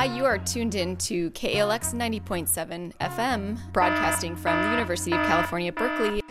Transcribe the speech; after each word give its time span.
Hi, 0.00 0.06
you 0.16 0.24
are 0.24 0.38
tuned 0.38 0.74
in 0.74 0.96
to 0.96 1.30
KALX 1.32 1.92
90.7 1.92 2.92
FM, 3.00 3.58
broadcasting 3.70 4.34
from 4.34 4.62
the 4.62 4.70
University 4.70 5.12
of 5.12 5.20
California, 5.26 5.72
Berkeley. 5.72 6.22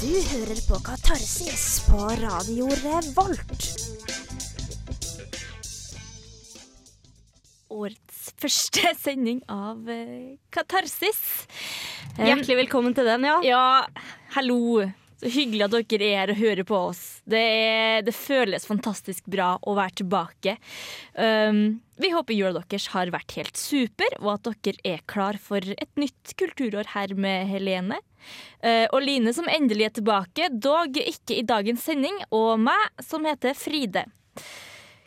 Du 0.00 0.12
hører 0.32 0.60
på 0.68 0.74
Katarsis 0.84 1.88
på 1.88 1.96
Radio 1.96 2.68
Revolt. 2.68 3.64
Årets 7.70 8.34
første 8.36 8.92
sending 9.06 9.40
av 9.48 9.88
eh, 9.88 10.36
Katarsis. 10.52 11.48
Hjertelig 12.20 12.60
velkommen 12.60 12.92
til 12.92 13.08
den, 13.08 13.24
ja. 13.24 13.40
Ja, 13.40 13.64
hallo. 14.36 14.84
Så 15.16 15.30
hyggelig 15.32 15.64
at 15.64 15.74
dere 15.90 16.08
er 16.10 16.18
her 16.20 16.32
og 16.34 16.40
hører 16.40 16.66
på 16.68 16.78
oss. 16.90 17.02
Det, 17.24 17.40
er, 17.40 18.02
det 18.04 18.12
føles 18.12 18.68
fantastisk 18.68 19.24
bra 19.32 19.54
å 19.64 19.76
være 19.78 20.02
tilbake. 20.02 20.56
Um, 21.16 21.80
vi 21.96 22.10
håper 22.12 22.36
jula 22.36 22.60
deres 22.60 22.90
har 22.92 23.08
vært 23.14 23.32
helt 23.38 23.56
super, 23.56 24.18
og 24.20 24.34
at 24.34 24.52
dere 24.66 24.96
er 24.96 25.06
klar 25.08 25.40
for 25.40 25.64
et 25.64 25.92
nytt 25.96 26.36
kulturår 26.36 26.92
her 26.92 27.16
med 27.16 27.48
Helene. 27.48 28.02
Uh, 28.60 28.84
og 28.90 29.00
Line 29.06 29.32
som 29.32 29.48
endelig 29.48 29.88
er 29.88 29.96
tilbake, 30.02 30.52
dog 30.52 31.00
ikke 31.00 31.40
i 31.40 31.46
dagens 31.48 31.88
sending, 31.88 32.20
og 32.28 32.60
meg 32.68 33.04
som 33.08 33.24
heter 33.24 33.56
Fride. 33.56 34.04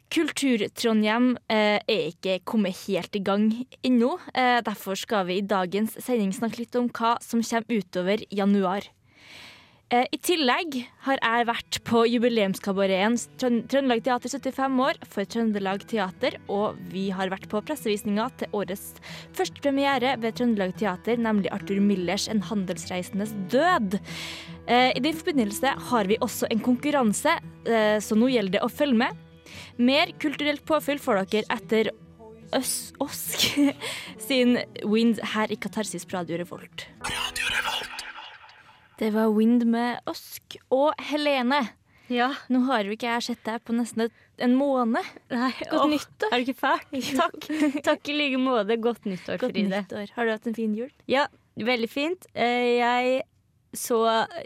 Kultur-Trondheim 0.09 1.35
eh, 1.53 1.77
er 1.85 2.07
ikke 2.09 2.39
kommet 2.49 2.77
helt 2.87 3.13
i 3.13 3.21
gang 3.21 3.51
ennå. 3.85 4.15
Eh, 4.33 4.57
derfor 4.65 4.97
skal 4.97 5.27
vi 5.27 5.37
i 5.37 5.45
dagens 5.45 5.99
sending 6.01 6.33
snakke 6.33 6.63
litt 6.63 6.77
om 6.79 6.89
hva 6.89 7.19
som 7.21 7.43
kommer 7.45 7.77
utover 7.77 8.23
januar. 8.33 8.89
Eh, 9.89 10.05
I 10.13 10.17
tillegg 10.21 10.75
har 11.07 11.17
jeg 11.17 11.45
vært 11.49 11.77
på 11.87 12.03
jubileumskabareten 12.05 13.15
Trøndelag 13.41 14.03
Teater 14.05 14.29
75 14.29 14.81
år 14.85 14.99
for 15.09 15.25
Trøndelag 15.25 15.81
Teater, 15.89 16.35
og 16.45 16.77
vi 16.91 17.07
har 17.09 17.31
vært 17.33 17.47
på 17.49 17.61
pressevisninga 17.65 18.27
til 18.37 18.53
årets 18.53 18.99
første 19.33 19.63
premiere 19.63 20.13
ved 20.21 20.37
Trøndelag 20.37 20.75
Teater, 20.77 21.17
nemlig 21.17 21.49
Arthur 21.55 21.81
Millers 21.81 22.27
En 22.29 22.43
handelsreisendes 22.45 23.33
død. 23.49 23.97
Eh, 24.69 24.91
I 24.93 25.01
den 25.01 25.17
forbindelse 25.17 25.73
har 25.89 26.11
vi 26.11 26.21
også 26.21 26.51
en 26.53 26.61
konkurranse, 26.61 27.39
eh, 27.65 27.97
så 27.97 28.13
nå 28.13 28.29
gjelder 28.29 28.59
det 28.59 28.65
å 28.67 28.69
følge 28.69 29.07
med. 29.07 29.25
Mer 29.81 30.13
kulturelt 30.21 30.61
påfyll 30.69 31.01
får 31.01 31.23
dere 31.33 31.49
etter 31.57 31.89
Øs 32.53 32.93
Osk 33.01 33.41
sin 34.27 34.59
Wind 34.85 35.17
her 35.33 35.49
i 35.49 35.57
Katarsis 35.57 36.05
på 36.05 36.19
Radio 36.19 36.37
Revolt. 36.37 36.85
Det 38.99 39.11
var 39.15 39.29
Wind 39.31 39.63
med 39.69 39.99
Osk 40.09 40.57
og 40.75 40.93
Helene. 41.09 41.61
ja. 42.11 42.31
Nå 42.51 42.59
har 42.67 42.83
jo 42.83 42.95
ikke 42.95 43.07
jeg 43.13 43.23
sett 43.29 43.43
deg 43.47 43.61
på 43.63 43.75
nesten 43.77 44.09
en 44.41 44.55
måned. 44.57 45.05
Nei, 45.31 45.51
Godt 45.69 45.83
åh, 45.85 45.89
nyttår. 45.91 46.31
Er 46.33 46.41
det 46.41 46.47
ikke 46.49 46.59
fælt? 46.59 47.09
Takk. 47.21 47.83
Takk 47.85 48.09
i 48.11 48.15
like 48.17 48.39
måte. 48.41 48.75
Godt 48.81 49.05
nyttår, 49.07 49.37
Godt 49.39 49.53
Fride. 49.55 49.69
nyttår. 49.83 50.11
Har 50.15 50.25
du 50.27 50.31
hatt 50.33 50.47
en 50.51 50.57
fin 50.57 50.73
jul? 50.75 50.89
Ja, 51.11 51.27
veldig 51.55 51.89
fint. 51.91 52.27
Eh, 52.33 52.79
Jeg 52.81 53.21
så 53.77 53.99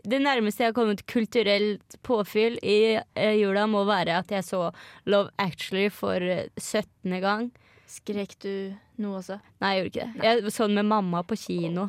Det 0.04 0.20
nærmeste 0.20 0.66
jeg 0.66 0.74
har 0.74 0.76
kommet 0.76 1.06
kulturelt 1.08 1.96
påfyll 2.04 2.58
i 2.62 2.98
eh, 3.16 3.38
jula, 3.40 3.64
må 3.72 3.86
være 3.88 4.18
at 4.20 4.34
jeg 4.36 4.44
så 4.44 4.66
Love 5.08 5.32
Actually 5.40 5.88
for 5.90 6.20
eh, 6.20 6.50
17. 6.60 7.22
gang. 7.24 7.48
Skrek 7.88 8.36
du 8.44 8.74
nå 9.00 9.16
også? 9.22 9.40
Nei, 9.64 9.78
jeg 9.78 9.86
gjorde 9.86 9.94
ikke 9.94 10.12
det. 10.20 10.28
Jeg 10.28 10.52
så 10.58 10.68
den 10.68 10.76
med 10.82 10.90
mamma 10.92 11.24
på 11.24 11.38
kino. 11.40 11.88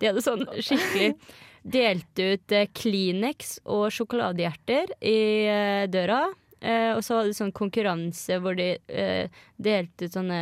De 0.00 0.10
hadde 0.10 0.20
sånn 0.24 0.42
skikkelig 0.58 1.14
Delt 1.62 2.18
ut 2.18 2.52
eh, 2.52 2.68
Kleenex 2.74 3.58
og 3.70 3.86
sjokoladehjerter 3.94 4.94
i 4.98 5.18
eh, 5.46 5.86
døra. 5.90 6.24
Eh, 6.60 6.92
og 6.96 7.02
så 7.06 7.20
var 7.20 7.28
det 7.28 7.38
sånn 7.38 7.54
konkurranse 7.54 8.38
hvor 8.42 8.58
de 8.58 8.72
delte 9.62 10.06
ut 10.08 10.16
sånne 10.16 10.40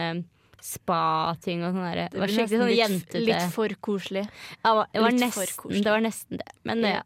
spa-ting 0.60 1.62
og 1.64 1.72
sånn. 1.76 1.86
Det 2.12 2.20
var 2.20 2.32
skikkelig 2.32 2.60
sånn 2.62 2.74
jentete. 2.76 3.22
litt 3.24 3.52
for 3.54 3.72
koselig. 3.80 4.26
Ja, 4.64 4.74
det, 4.92 5.00
var 5.00 5.16
nesten, 5.16 5.54
koselig. 5.56 5.84
det 5.86 5.94
var 5.94 6.04
nesten 6.04 6.42
det. 6.42 6.50
Men 6.68 6.84
Ja. 6.96 7.02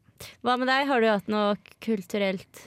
Hva 0.47 0.55
med 0.57 0.71
deg? 0.71 0.87
Har 0.89 1.03
du 1.03 1.09
hatt 1.11 1.27
noe 1.29 1.57
kulturelt? 1.85 2.63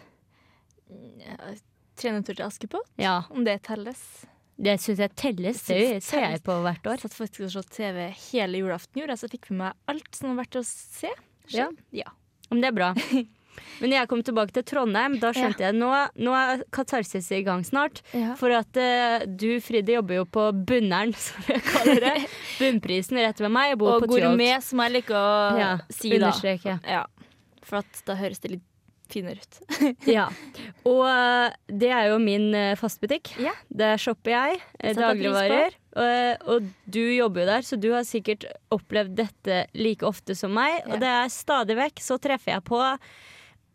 Tre 1.97 2.11
nøtter 2.13 2.37
til 2.37 2.45
Askepott, 2.45 2.89
Ja, 3.01 3.23
om 3.33 3.43
det 3.47 3.63
telles. 3.65 4.01
det 4.57 4.77
syns 4.81 4.99
jeg 5.01 5.15
telles. 5.15 5.63
Det 5.65 6.03
ser 6.03 6.29
jeg 6.31 6.43
på 6.45 6.59
hvert 6.61 6.85
år. 6.85 6.99
Jeg 6.99 7.07
satt 7.07 7.17
faktisk 7.17 7.47
og 7.47 7.51
så 7.55 7.63
TV 7.65 8.11
hele 8.31 8.61
julaften, 8.61 9.01
gjorde 9.01 9.15
jeg, 9.15 9.21
så 9.23 9.29
fikk 9.31 9.47
fikk 9.47 9.49
med 9.55 9.63
meg 9.63 9.73
alt 9.87 10.15
som 10.15 10.29
har 10.29 10.45
vært 10.45 10.59
å 10.59 10.63
se. 10.67 11.09
Ja. 11.53 11.69
ja. 11.95 12.11
Men 12.51 12.63
det 12.63 12.71
er 12.71 12.77
bra. 12.77 12.93
Men 13.81 13.93
jeg 13.93 14.09
kom 14.09 14.21
tilbake 14.25 14.53
til 14.55 14.65
Trondheim, 14.65 15.17
da 15.21 15.29
skjønte 15.35 15.65
jeg 15.65 15.75
nå, 15.77 15.89
nå 16.25 16.33
er 16.37 16.63
katarsis 16.73 17.27
i 17.33 17.43
gang 17.45 17.63
snart. 17.65 18.01
Ja. 18.13 18.33
For 18.39 18.53
at 18.53 18.77
uh, 18.77 19.25
du, 19.27 19.59
Fride, 19.61 19.93
jobber 19.97 20.19
jo 20.21 20.25
på 20.37 20.47
Bunneren, 20.67 21.13
som 21.25 21.51
jeg 21.51 21.61
kaller 21.65 22.07
det. 22.07 22.15
Bunnprisen 22.57 23.21
rett 23.21 23.41
ved 23.43 23.53
meg. 23.53 23.73
Jeg 23.73 23.81
bor 23.83 23.95
Og 23.95 24.05
på 24.05 24.09
Tyholt. 24.11 24.31
gourmet, 24.31 24.65
som 24.65 24.81
jeg 24.85 24.95
liker 24.97 25.19
å 25.19 25.27
Ja, 25.61 25.71
si 25.93 26.13
da. 26.21 26.33
Ja. 26.87 27.03
For 27.67 27.81
at 27.83 28.01
da 28.07 28.17
høres 28.17 28.41
det 28.43 28.55
litt 28.55 28.66
finere 29.13 29.43
ut. 29.43 29.59
Ja. 30.17 30.27
Og 30.87 31.03
eh, 31.07 31.55
det 31.67 31.89
er 31.93 32.09
jo 32.11 32.19
min 32.23 32.49
eh, 32.55 32.75
fastbutikk. 32.79 33.33
Ja. 33.41 33.53
Der 33.69 33.99
shopper 34.01 34.33
jeg 34.33 34.61
eh, 34.79 34.95
dagligvarer. 34.97 35.75
Og, 35.97 36.49
og 36.53 36.67
du 36.85 37.01
jobber 37.01 37.43
jo 37.43 37.49
der, 37.49 37.65
så 37.65 37.79
du 37.81 37.89
har 37.95 38.05
sikkert 38.07 38.45
opplevd 38.73 39.15
dette 39.17 39.63
like 39.77 40.05
ofte 40.05 40.35
som 40.37 40.53
meg. 40.55 40.81
Ja. 40.83 40.91
Og 40.93 41.01
det 41.03 41.13
er 41.13 41.31
stadig 41.33 41.77
vekk 41.79 42.03
så 42.05 42.19
treffer 42.21 42.55
jeg 42.55 42.65
på 42.67 42.81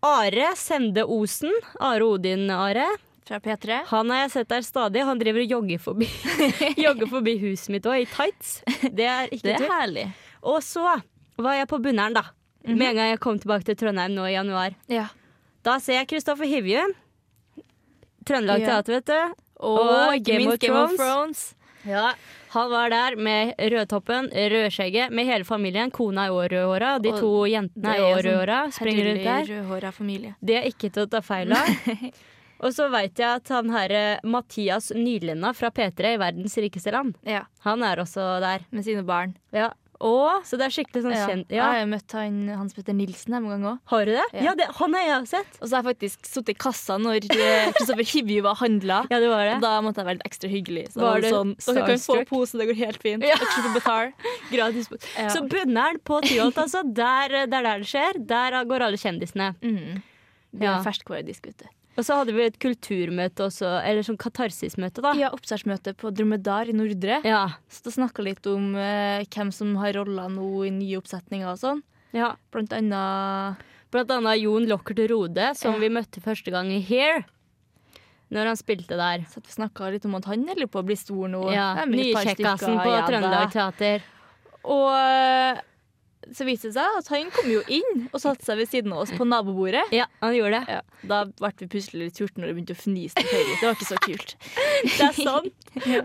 Are 0.03 0.53
Sende 0.59 1.05
Osen. 1.07 1.53
Are 1.81 2.05
Odin 2.07 2.51
Are. 2.51 2.87
Fra 3.29 3.39
P3. 3.39 3.85
Han 3.87 4.11
har 4.11 4.25
jeg 4.25 4.31
sett 4.35 4.51
der 4.51 4.65
stadig. 4.67 5.05
Han 5.07 5.21
driver 5.21 5.45
og 5.45 5.53
jogger 5.57 5.83
forbi, 5.83 6.09
jogger 6.87 7.07
forbi 7.11 7.37
huset 7.45 7.71
mitt 7.71 7.87
òg, 7.87 8.03
i 8.03 8.09
tights. 8.11 8.57
Det 8.83 9.07
er 9.07 9.31
ikke 9.31 9.47
Det 9.47 9.59
er 9.61 9.71
herlig. 9.71 10.07
Og 10.43 10.59
så 10.67 10.83
var 11.39 11.55
jeg 11.55 11.69
på 11.71 11.79
Bunneren, 11.83 12.17
da. 12.19 12.25
Med 12.67 12.93
en 12.93 12.99
gang 12.99 13.13
jeg 13.13 13.21
kom 13.23 13.39
tilbake 13.43 13.67
til 13.67 13.79
Trondheim 13.79 14.15
nå 14.15 14.27
i 14.27 14.35
januar. 14.35 14.75
Ja. 14.91 15.09
Da 15.63 15.79
ser 15.81 16.01
jeg 16.01 16.09
Kristoffer 16.11 16.49
Hivju. 16.49 16.83
Trøndelag 18.27 18.63
Ja. 18.63 18.67
Teater, 18.83 18.99
vet 18.99 19.07
du. 19.07 19.35
Og, 19.63 19.79
Og 19.79 20.25
Game 20.25 20.49
of 20.51 20.59
Game 20.59 20.79
of 20.79 20.97
Thrones. 20.97 21.55
Ja. 21.87 22.13
Han 22.53 22.71
var 22.71 22.91
der 22.91 23.17
med 23.17 23.55
rødtoppen, 23.59 24.29
rødskjegget, 24.31 25.11
med 25.11 25.25
hele 25.27 25.45
familien. 25.45 25.91
Kona 25.91 26.29
rødhåra, 26.29 26.97
og 26.97 27.03
de 27.03 27.13
Og 27.13 27.19
to 27.21 27.31
jentene 27.47 27.95
er 27.97 28.03
òg 28.03 28.23
rødhåra. 28.27 28.59
Springer 28.73 29.09
rundt 29.09 29.25
der. 29.25 30.35
Det 30.43 30.57
er 30.57 30.69
ikke 30.69 30.91
til 30.93 31.07
å 31.07 31.11
ta 31.11 31.21
feil 31.25 31.53
av. 31.53 31.71
og 32.63 32.75
så 32.75 32.91
veit 32.93 33.19
jeg 33.19 33.41
at 33.41 33.49
han 33.49 33.71
herre 33.71 34.21
Mathias 34.23 34.93
Nylenda 34.95 35.55
fra 35.55 35.71
P3 35.71 36.15
i 36.15 36.21
Verdens 36.21 36.59
rikeste 36.59 36.93
land, 36.93 37.17
Ja, 37.27 37.47
han 37.65 37.83
er 37.83 37.97
også 38.05 38.41
der. 38.41 38.67
med 38.71 38.85
sine 38.85 39.03
barn. 39.03 39.37
Ja. 39.53 39.73
Og 40.03 40.43
Så 40.49 40.59
det 40.59 40.67
er 40.67 40.73
skikkelig 40.75 41.03
sånn 41.05 41.15
ja, 41.15 41.27
kjent. 41.31 41.53
jeg 41.55 41.63
har 41.63 41.87
møtt 41.87 42.15
han, 42.19 42.39
Hans 42.59 42.75
Petter 42.75 42.97
Nilsen 42.99 43.37
her 43.37 43.45
gang 43.47 43.67
òg. 43.71 43.79
Har 43.93 44.05
du 44.09 44.13
det? 44.17 44.25
Ja. 44.35 44.43
Ja, 44.49 44.55
det, 44.59 44.67
han 44.81 44.97
har 44.99 45.05
jeg 45.07 45.29
sett. 45.31 45.59
Og 45.61 45.69
så 45.69 45.77
har 45.77 45.85
jeg 45.85 45.89
faktisk 45.93 46.27
sittet 46.27 46.55
i 46.55 46.59
kassa 46.59 46.97
når 46.99 47.29
eh, 47.31 47.69
Kristoffer 47.77 48.09
Hivju 48.13 48.41
var 48.49 48.59
handla. 48.59 48.99
Ja, 49.13 49.21
det 49.23 49.31
var 49.31 49.45
det. 49.47 49.57
Da 49.63 49.75
måtte 49.87 50.03
jeg 50.03 50.09
være 50.11 50.19
litt 50.19 50.27
ekstra 50.27 50.51
hyggelig. 50.51 50.85
Så 50.95 51.05
Var 51.05 51.23
det 51.23 51.31
sånn, 51.37 51.55
Dere 51.69 51.87
kan 51.93 52.03
få 52.03 52.19
pose, 52.33 52.59
det 52.59 52.67
går 52.73 52.81
helt 52.83 53.03
fint. 53.05 53.23
Ja. 53.27 53.39
Gratis. 54.51 54.91
Ja. 55.17 55.29
Så 55.31 55.45
Bunneren 55.49 56.01
på 56.05 56.19
Tyholt, 56.27 56.59
altså. 56.59 56.83
Der, 56.83 57.29
det 57.47 57.55
er 57.61 57.69
der 57.71 57.85
det 57.85 57.89
skjer. 57.91 58.19
Der 58.27 58.59
går 58.69 58.89
alle 58.89 58.99
kjendisene. 59.01 59.53
Mm. 59.63 60.03
Det 60.53 60.67
er 60.67 60.73
Ja. 60.75 60.83
ferskvaredisk, 60.85 61.47
vet 61.47 61.63
du. 61.63 61.71
Og 61.93 62.07
så 62.07 62.17
hadde 62.17 62.33
vi 62.33 62.45
et 62.49 62.55
kulturmøte 62.63 63.45
også, 63.45 63.69
eller 63.85 64.01
sånn 64.07 64.17
katarsismøte, 64.17 65.03
da. 65.05 65.11
Ja, 65.19 65.29
oppstartsmøte 65.37 65.93
på 66.01 66.09
Dromedar 66.17 66.71
i 66.73 66.73
Nordre. 66.77 67.19
Ja. 67.29 67.43
Så 67.69 67.85
da 67.85 67.93
snakka 67.93 68.25
litt 68.25 68.47
om 68.49 68.71
eh, 68.81 69.27
hvem 69.29 69.51
som 69.53 69.75
har 69.77 69.93
roller 69.99 70.31
nå 70.33 70.47
i 70.65 70.71
nye 70.73 70.97
oppsetninger 71.03 71.51
og 71.53 71.61
sånn. 71.61 71.83
ja. 72.17 72.33
Blant 72.51 72.73
annet 72.73 73.61
Blant 73.93 74.09
annet 74.09 74.39
Jon 74.41 74.65
Lockert 74.71 75.03
Rode, 75.11 75.51
som 75.55 75.75
Ja. 75.75 75.79
vi 75.83 75.91
møtte 75.93 76.23
første 76.25 76.49
gang 76.51 76.71
i 76.73 76.81
Here. 76.81 77.27
Når 78.33 78.47
han 78.49 78.57
spilte 78.57 78.97
der. 78.97 79.27
så 79.29 79.37
at 79.43 79.45
vi 79.51 79.53
snakka 79.53 79.91
litt 79.93 80.07
om 80.09 80.15
at 80.17 80.25
han 80.25 80.47
holder 80.49 80.67
på 80.73 80.81
å 80.81 80.87
bli 80.89 80.97
stor 80.97 81.29
nå. 81.29 81.53
Ja, 81.53 81.75
Nykjekkasen 81.85 82.79
på 82.81 82.89
ja. 82.89 83.03
Trøndelag 83.05 83.53
Teater. 83.53 84.01
Og 84.65 84.89
eh, 84.97 85.61
så 86.37 86.47
viste 86.47 86.71
det 86.71 86.77
seg 86.77 86.99
at 87.01 87.09
han 87.13 87.31
kom 87.35 87.49
jo 87.51 87.61
inn 87.73 88.07
og 88.13 88.21
satte 88.23 88.47
seg 88.47 88.61
ved 88.63 88.71
siden 88.71 88.95
av 88.95 89.03
oss 89.05 89.13
på 89.17 89.27
nabobordet. 89.29 89.83
Ja, 89.95 90.07
han 90.23 90.35
gjorde 90.37 90.61
det. 90.63 90.77
Ja, 90.79 90.81
da 91.11 91.21
ble 91.27 91.51
vi 91.59 91.69
plutselig 91.75 92.09
litt 92.09 92.21
14 92.23 92.39
når 92.43 92.47
det 92.51 92.55
begynte 92.59 92.77
å 92.77 92.81
fnise 92.83 93.19
til 93.19 93.31
høyre. 93.33 93.57
Det 93.59 93.67
var 93.67 93.77
ikke 93.79 93.91
så 93.91 94.01
kult. 94.07 94.35
Det 94.99 95.07
er 95.09 95.19
sant. 95.19 95.55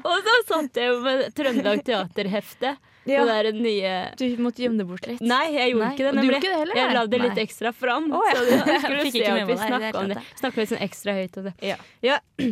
Og 0.03 0.27
så 0.27 0.35
satt 0.49 0.77
jeg 0.81 0.91
jo 0.91 0.99
med 1.05 1.25
Trøndelag 1.37 1.83
Teaterhefte. 1.87 2.75
Ja. 3.07 3.23
Det 3.23 3.53
nye 3.55 3.91
Du 4.19 4.25
måtte 4.43 4.65
gjemme 4.65 4.81
det 4.81 4.87
bort 4.89 5.05
litt. 5.07 5.21
Nei, 5.23 5.45
jeg 5.55 5.71
gjorde 5.71 5.85
Nei, 5.85 5.93
ikke 5.95 6.03
det. 6.03 6.09
og 6.09 6.13
du 6.13 6.19
nemlig. 6.19 6.27
gjorde 6.27 6.39
ikke 6.41 6.51
det 6.51 6.59
heller, 6.59 6.79
jeg 6.81 6.95
la 6.97 7.03
det 7.13 7.19
litt 7.23 7.39
ekstra 7.45 7.71
fram. 7.71 8.09
Oh, 8.11 8.25
ja. 8.27 8.33
Så 8.35 8.43
du 8.43 8.51
skulle 8.83 9.05
Fikk 9.07 9.15
se 9.15 9.23
at 9.23 9.37
vi 9.37 9.45
det 9.45 9.47
det 9.47 9.59
snakka 9.61 10.01
om 10.01 10.11
det. 10.11 10.23
Snakka 10.41 10.59
litt 10.61 10.71
sånn 10.73 10.83
ekstra 10.83 11.15
høyt 11.15 11.39
om 11.39 11.47
det. 11.47 11.53
Ja. 11.63 11.77
Ja. 12.03 12.19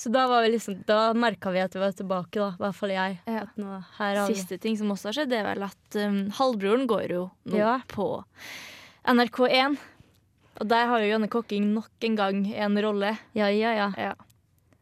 Så 0.00 0.08
da 0.08 0.24
var 0.30 0.46
vi 0.46 0.54
liksom 0.54 0.78
Da 0.88 1.12
merka 1.12 1.52
vi 1.52 1.60
at 1.60 1.74
vi 1.76 1.82
var 1.82 1.92
tilbake, 1.92 2.40
da. 2.40 2.54
I 2.56 2.62
hvert 2.62 2.78
fall 2.78 2.94
jeg. 2.94 3.18
Ja. 3.28 3.44
Nå, 3.60 3.80
siste 4.30 4.56
ting 4.62 4.78
som 4.80 4.92
også 4.94 5.10
har 5.10 5.18
skjedd, 5.18 5.32
det 5.32 5.42
er 5.42 5.48
vel 5.50 5.66
at 5.66 6.00
um, 6.00 6.20
halvbroren 6.38 6.86
går 6.88 7.12
jo 7.12 7.26
nå 7.52 7.60
Ja. 7.60 7.74
på 7.90 8.08
NRK1. 9.10 9.76
Og 10.60 10.68
der 10.68 10.88
har 10.88 11.04
jo 11.04 11.12
Janne 11.12 11.28
Kokking 11.32 11.70
nok 11.74 12.08
en 12.08 12.16
gang 12.16 12.42
en 12.52 12.80
rolle. 12.84 13.14
Ja, 13.36 13.48
ja, 13.52 13.72
ja. 13.76 13.92
Ja. 13.96 14.14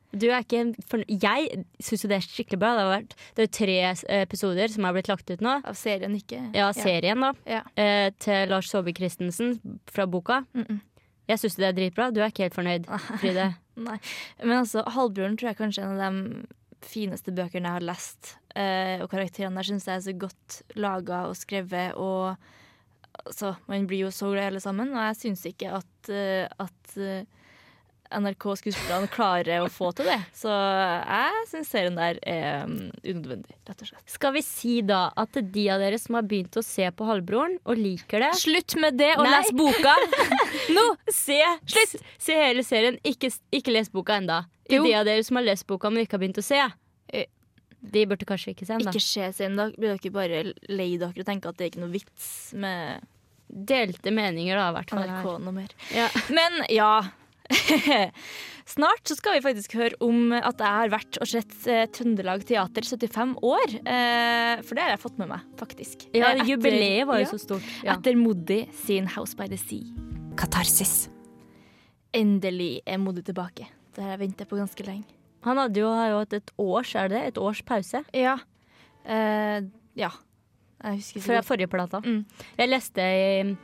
Du 0.09 0.25
er 0.31 0.41
ikke 0.41 0.62
for... 0.88 1.03
Jeg 1.11 1.64
syns 1.85 2.05
jo 2.05 2.09
det 2.09 2.17
er 2.17 2.25
skikkelig 2.25 2.59
bra. 2.62 2.71
Det, 2.75 2.85
har 2.85 2.93
vært, 2.94 3.17
det 3.37 3.43
er 3.43 3.49
jo 3.49 3.55
tre 3.59 3.76
episoder 4.23 4.73
som 4.73 4.87
har 4.88 4.94
blitt 4.97 5.11
lagt 5.11 5.29
ut 5.29 5.43
nå. 5.44 5.59
Av 5.61 5.76
serien 5.76 6.14
ikke. 6.17 6.41
Ja, 6.56 6.71
serien, 6.76 7.21
da. 7.26 7.35
Ja. 7.49 7.61
Eh, 7.76 8.09
til 8.23 8.49
Lars 8.50 8.71
Saabye 8.73 8.97
Christensen 8.97 9.59
fra 9.91 10.06
boka. 10.09 10.44
Mm 10.55 10.64
-mm. 10.64 10.81
Jeg 11.29 11.43
syns 11.43 11.59
det 11.59 11.67
er 11.69 11.77
dritbra. 11.77 12.11
Du 12.13 12.23
er 12.23 12.33
ikke 12.33 12.47
helt 12.47 12.57
fornøyd, 12.57 12.87
Fride. 13.21 13.51
Nei. 13.89 13.99
Men 14.43 14.61
altså, 14.63 14.85
Halvbroren 14.95 15.37
tror 15.39 15.53
jeg 15.53 15.61
kanskje 15.61 15.85
er 15.85 15.91
en 15.93 16.01
av 16.03 16.17
de 16.17 16.89
fineste 16.89 17.35
bøkene 17.35 17.69
jeg 17.69 17.79
har 17.79 17.87
lest. 17.87 18.35
Eh, 18.59 18.97
og 19.03 19.11
karakterene 19.13 19.61
der 19.61 19.69
syns 19.69 19.89
jeg 19.89 19.99
er 19.99 20.07
så 20.07 20.15
godt 20.27 20.61
laga 20.79 21.25
og 21.29 21.37
skrevet, 21.39 21.99
og 21.99 22.35
altså, 23.25 23.55
man 23.71 23.87
blir 23.91 24.07
jo 24.07 24.15
så 24.15 24.33
glad 24.33 24.53
alle 24.53 24.63
sammen. 24.65 24.95
Og 24.95 25.03
jeg 25.11 25.21
syns 25.23 25.45
ikke 25.51 25.75
at, 25.81 26.13
eh, 26.13 26.47
at 26.49 26.97
eh, 26.97 27.38
NRK-skuespillerne 28.15 29.09
klarer 29.13 29.63
å 29.65 29.69
få 29.73 29.91
til 29.97 30.09
det. 30.09 30.17
Så 30.37 30.51
jeg 30.51 31.45
syns 31.51 31.71
serien 31.73 31.99
der 31.99 32.19
er 32.27 32.65
um, 32.69 32.77
unødvendig, 33.05 33.57
rett 33.69 33.85
og 33.85 33.91
slett. 33.91 34.05
Skal 34.09 34.35
vi 34.37 34.43
si 34.47 34.79
da 34.87 35.09
at 35.19 35.37
de 35.39 35.65
av 35.75 35.83
dere 35.83 36.01
som 36.01 36.19
har 36.19 36.29
begynt 36.29 36.57
å 36.59 36.65
se 36.65 36.89
på 36.89 37.09
Halvbroren 37.09 37.59
og 37.65 37.81
liker 37.81 38.25
det 38.25 38.33
Slutt 38.41 38.79
med 38.81 38.99
det, 39.01 39.13
og 39.19 39.27
Nei. 39.29 39.35
les 39.37 39.53
boka! 39.59 39.95
Nå! 40.77 40.87
Se, 41.13 41.41
Slutt! 41.69 41.99
se 42.21 42.39
hele 42.39 42.65
serien. 42.67 42.97
Ikke, 43.09 43.31
ikke 43.55 43.75
les 43.75 43.93
boka 43.93 44.17
enda. 44.19 44.45
Jo. 44.73 44.83
De 44.85 44.95
av 44.97 45.07
dere 45.09 45.25
som 45.25 45.41
har 45.41 45.47
lest 45.49 45.69
boka, 45.69 45.93
men 45.93 46.05
ikke 46.05 46.19
har 46.19 46.25
begynt 46.25 46.41
å 46.41 46.45
se. 46.45 46.63
Eh. 47.13 47.29
De 47.79 48.09
burde 48.11 48.27
kanskje 48.29 48.57
ikke 48.57 48.67
se 48.67 48.75
den, 48.75 48.89
da. 48.89 48.93
Ikke 48.97 49.05
se 49.05 49.29
serien, 49.37 49.61
da 49.61 49.69
blir 49.77 49.95
dere 49.95 50.15
bare 50.17 50.43
lei 50.73 50.91
dere 51.01 51.13
og 51.13 51.29
tenker 51.29 51.53
at 51.53 51.61
det 51.61 51.69
er 51.69 51.73
ikke 51.75 51.85
noe 51.85 51.95
vits 51.95 52.33
med 52.59 53.07
Delte 53.49 54.13
meninger, 54.13 54.59
da, 54.59 54.67
i 54.69 54.75
hvert 54.77 54.91
fall. 54.93 55.07
NRK 55.09 55.29
noe 55.41 55.55
mer. 55.57 55.71
Ja. 55.97 56.09
Men 56.37 56.59
ja. 56.69 56.91
Snart 58.69 59.09
så 59.09 59.15
skal 59.17 59.39
vi 59.39 59.43
faktisk 59.47 59.75
høre 59.79 59.97
om 60.05 60.33
at 60.37 60.59
jeg 60.61 60.69
har 60.81 60.91
vært 60.93 61.17
og 61.23 61.29
sett 61.31 61.55
eh, 61.73 61.87
Trøndelag 61.95 62.43
Teater 62.49 62.85
75 62.85 63.37
år. 63.49 63.77
Eh, 63.81 64.61
for 64.61 64.77
det 64.77 64.85
har 64.85 64.93
jeg 64.93 65.00
fått 65.06 65.17
med 65.23 65.31
meg, 65.33 65.47
faktisk. 65.61 66.05
Ja, 66.12 66.29
Eh, 66.35 66.43
etter- 66.43 66.50
jubileet 66.53 67.06
var 67.09 67.23
jo 67.23 67.25
ja, 67.25 67.31
så 67.33 67.41
stort. 67.41 67.71
Ja. 67.87 67.95
Etter 67.97 68.19
Moddi 68.21 68.61
sin 68.85 69.09
House 69.15 69.35
by 69.39 69.49
the 69.49 69.56
Sea. 69.56 69.87
Katarsis. 70.39 71.09
Endelig 72.15 72.81
er 72.89 73.00
Moddi 73.00 73.23
tilbake. 73.25 73.67
Det 73.97 74.05
har 74.05 74.15
jeg 74.17 74.23
ventet 74.27 74.49
på 74.50 74.59
ganske 74.61 74.85
lenge. 74.87 75.05
Han 75.47 75.56
hadde 75.61 75.81
jo, 75.81 75.89
har 75.95 76.09
jo 76.12 76.21
hatt 76.23 76.33
et 76.37 76.50
års, 76.61 76.93
er 76.99 77.09
det? 77.12 77.21
Et 77.33 77.39
års 77.41 77.61
pause 77.67 78.00
Ja. 78.17 78.37
Eh, 79.06 79.62
ja. 79.97 80.11
Jeg 80.85 81.00
husker 81.00 81.25
fra 81.25 81.41
forrige 81.43 81.67
plata. 81.73 81.99
Mm. 82.05 82.21
Jeg 82.59 82.69
leste 82.71 83.03
i 83.03 83.56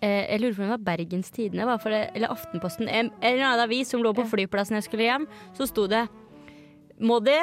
Jeg 0.00 0.40
lurer 0.42 0.54
på 0.54 0.62
om 0.62 0.68
det 0.68 0.74
var 0.76 0.84
Bergens 0.86 1.30
Tidende 1.34 1.78
det, 1.84 2.02
eller 2.14 2.34
Aftenposten. 2.34 2.88
En 2.88 3.10
eller 3.20 3.44
annen 3.44 3.64
avis 3.64 3.90
som 3.90 4.02
lå 4.04 4.12
på 4.14 4.26
flyplassen 4.30 4.78
jeg 4.78 4.86
skulle 4.86 5.08
hjem. 5.08 5.26
Så 5.56 5.66
sto 5.70 5.86
det 5.90 6.04
Moddi, 6.98 7.38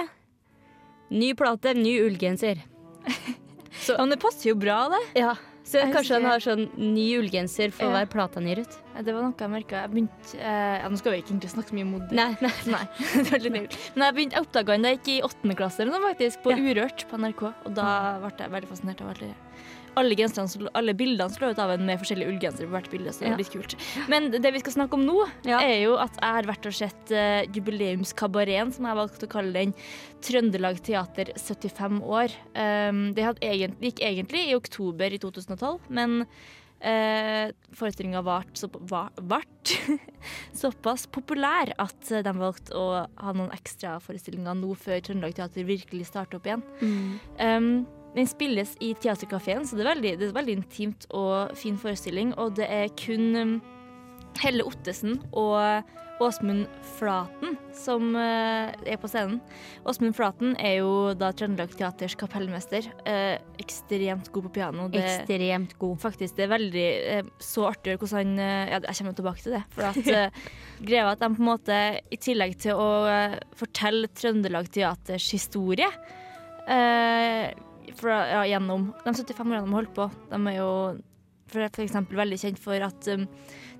ny 1.16 1.34
plate, 1.36 1.74
ny 1.78 1.98
ullgenser. 2.06 2.63
Ja, 3.86 4.00
men 4.00 4.16
det 4.16 4.22
passer 4.24 4.50
jo 4.50 4.56
bra, 4.57 4.88
det. 4.90 5.02
Ja. 5.19 5.34
Så 5.66 5.80
Jeg 5.81 5.92
kanskje 5.94 6.19
han 6.19 6.25
har 6.30 6.42
sånn 6.44 6.68
ny 6.78 7.04
ullgenser 7.19 7.72
for 7.74 7.90
Ja. 7.90 7.92
hver 7.98 8.10
plate 8.13 8.38
han 8.40 8.48
gir 8.48 8.62
ut. 8.63 8.75
Det 9.04 9.13
var 9.13 9.25
noe 9.25 9.34
jeg 9.38 9.52
merka. 9.52 9.81
Jeg 9.84 9.92
begynte 9.92 10.38
eh, 10.40 10.75
ja, 10.80 10.90
Nå 10.90 10.98
skal 11.02 11.12
vi 11.12 11.19
ikke 11.19 11.34
egentlig 11.34 11.52
snakke 11.52 11.74
så 11.74 11.78
mye 11.78 11.86
om 11.88 11.94
Moddi. 11.96 12.16
Nei, 12.16 12.28
nei. 12.42 12.52
Nei, 13.25 13.40
det. 13.42 13.52
Men 13.98 14.06
jeg 14.07 14.16
begynte, 14.19 14.44
oppdaga 14.46 14.75
han 14.78 14.86
da 14.86 14.94
jeg 14.94 15.02
gikk 15.02 15.10
i 15.16 15.18
åttende 15.28 15.57
klasse, 15.57 15.88
faktisk, 16.06 16.44
på. 16.46 16.54
Urørt 16.56 17.06
på 17.10 17.19
NRK. 17.19 17.44
Og 17.66 17.75
da 17.78 17.88
ble 18.24 18.31
jeg 18.40 18.54
veldig 18.56 18.69
fascinert 18.72 19.02
av 19.04 19.12
alle, 19.16 19.31
alle, 19.95 20.69
alle 20.74 20.95
bildene 20.97 21.42
lå 21.42 21.51
ut 21.51 21.62
av 21.62 21.74
en 21.75 21.86
med 21.88 22.01
forskjellige 22.01 22.31
ullgensere 22.33 22.68
på 22.68 22.75
hvert 22.75 22.92
bilde. 22.92 23.13
Så 23.13 23.25
det 23.25 23.31
Ja. 23.31 23.38
litt 23.38 23.53
kult. 23.53 23.75
Men 24.12 24.31
det 24.31 24.51
vi 24.53 24.59
skal 24.63 24.74
snakke 24.77 24.94
om 24.94 25.06
nå, 25.06 25.27
er 25.45 25.77
jo 25.83 25.95
at 26.01 26.18
jeg 26.19 26.36
har 26.38 26.50
vært 26.50 26.65
og 26.69 26.74
sett 26.74 27.12
uh, 27.12 27.44
jubileumskabareten, 27.56 28.74
som 28.75 28.86
jeg 28.86 29.00
valgte 29.00 29.25
å 29.25 29.31
kalle 29.31 29.53
den. 29.53 29.74
Trøndelag 30.25 30.81
Teater 30.81 31.31
75 31.38 32.01
år. 32.01 32.33
Um, 32.56 33.13
det 33.13 33.25
egentlig, 33.42 33.92
gikk 33.92 34.01
egentlig 34.01 34.50
i 34.50 34.56
oktober 34.57 35.13
i 35.13 35.19
2012, 35.21 35.89
men 35.89 36.24
uh, 36.86 37.51
forestillinga 37.75 38.21
vart, 38.25 38.51
så, 38.57 38.69
var, 38.89 39.12
vart 39.21 39.75
såpass 40.62 41.06
populær 41.07 41.71
at 41.81 42.12
eh, 42.12 42.24
de 42.25 42.33
valgte 42.38 42.75
å 42.77 42.88
ha 43.06 43.36
noen 43.36 43.53
ekstraforestillinger 43.56 44.57
nå 44.57 44.74
før 44.80 45.03
Trøndelag 45.06 45.36
Teater 45.38 45.68
virkelig 45.68 46.09
starter 46.09 46.39
opp 46.39 46.50
igjen. 46.50 46.65
Um, 47.39 47.69
den 48.15 48.29
spilles 48.29 48.75
i 48.83 48.94
Theatercaféen, 48.95 49.65
så 49.67 49.77
det 49.77 49.85
er, 49.85 49.91
veldig, 49.94 50.13
det 50.21 50.29
er 50.29 50.38
veldig 50.38 50.57
intimt 50.62 51.07
og 51.12 51.56
fin 51.59 51.77
forestilling. 51.79 52.33
Og 52.39 52.56
det 52.59 52.69
er 52.71 52.94
kun 53.00 53.35
um, 53.35 53.53
Helle 54.41 54.65
Ottesen 54.67 55.19
og 55.31 55.83
Åsmund 56.23 56.67
Flaten 56.95 57.57
som 57.75 58.13
eh, 58.15 58.71
er 58.88 59.00
på 59.01 59.09
scenen. 59.12 59.41
Åsmund 59.88 60.15
Flaten 60.15 60.53
er 60.63 60.77
jo 60.79 61.12
da 61.17 61.31
Trøndelag 61.35 61.73
Teaters 61.75 62.15
kapellmester. 62.19 62.88
Eh, 63.03 63.35
ekstremt 63.59 64.29
god 64.31 64.47
på 64.47 64.53
piano. 64.59 64.88
Det, 64.91 65.03
Ekstremt 65.03 65.75
god. 65.81 65.97
Faktisk, 66.06 66.38
det 66.38 66.47
er 66.47 66.53
veldig 66.53 66.88
eh, 67.18 67.31
så 67.44 67.68
artig 67.68 67.97
hvordan 68.00 68.21
han 68.21 68.44
eh, 68.45 68.71
ja, 68.71 68.81
Jeg 68.88 69.00
kommer 69.01 69.19
tilbake 69.19 69.44
til 69.44 69.57
det. 69.57 69.63
For 69.75 69.89
at 69.91 70.11
eh, 70.15 70.41
greia 70.88 71.11
at 71.11 71.23
de 71.23 71.31
på 71.35 71.44
en 71.44 71.51
måte, 71.51 71.81
i 72.00 72.21
tillegg 72.21 72.56
til 72.63 72.79
å 72.79 72.89
eh, 73.11 73.39
fortelle 73.59 74.11
Trøndelag 74.15 74.71
Teaters 74.71 75.27
historie 75.35 75.91
eh, 76.71 77.51
for, 78.00 78.12
ja, 78.12 78.45
gjennom 78.50 78.89
de 79.03 79.13
75 79.13 79.44
årene 79.45 79.65
de 79.65 79.74
har 79.74 79.80
holdt 79.80 79.94
på 79.95 80.09
De 80.31 80.39
er 80.51 80.57
jo 80.59 80.71
eksempel 81.53 82.18
veldig 82.18 82.38
kjent 82.39 82.59
for 82.59 82.81
at 82.81 83.07
um, 83.13 83.27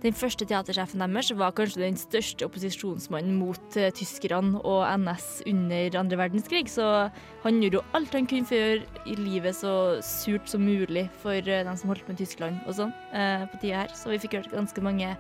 den 0.03 0.13
første 0.13 0.45
teatersjefen 0.45 1.01
deres 1.01 1.31
var 1.33 1.53
kanskje 1.56 1.81
den 1.81 1.97
største 1.97 2.45
opposisjonsmannen 2.45 3.38
mot 3.39 3.77
uh, 3.77 3.89
tyskerne 3.91 4.62
og 4.63 4.85
NS 5.01 5.44
under 5.47 5.97
andre 6.00 6.17
verdenskrig. 6.17 6.69
Så 6.69 7.09
han 7.44 7.62
gjorde 7.62 7.79
jo 7.79 7.85
alt 7.94 8.13
han 8.13 8.27
kunne 8.27 8.45
for 8.45 8.56
å 8.56 8.62
gjøre 8.62 9.19
livet 9.19 9.56
så 9.56 9.73
surt 10.06 10.47
som 10.47 10.65
mulig 10.65 11.07
for 11.21 11.35
uh, 11.35 11.63
dem 11.65 11.75
som 11.75 11.89
holdt 11.89 12.07
med 12.07 12.17
Tyskland 12.21 12.62
og 12.67 12.77
sånn 12.77 12.94
uh, 13.13 13.45
på 13.50 13.62
tida 13.62 13.83
her. 13.83 13.94
Så 13.95 14.13
vi 14.13 14.21
fikk 14.21 14.39
hørt 14.39 14.53
ganske 14.53 14.85
mange 14.85 15.15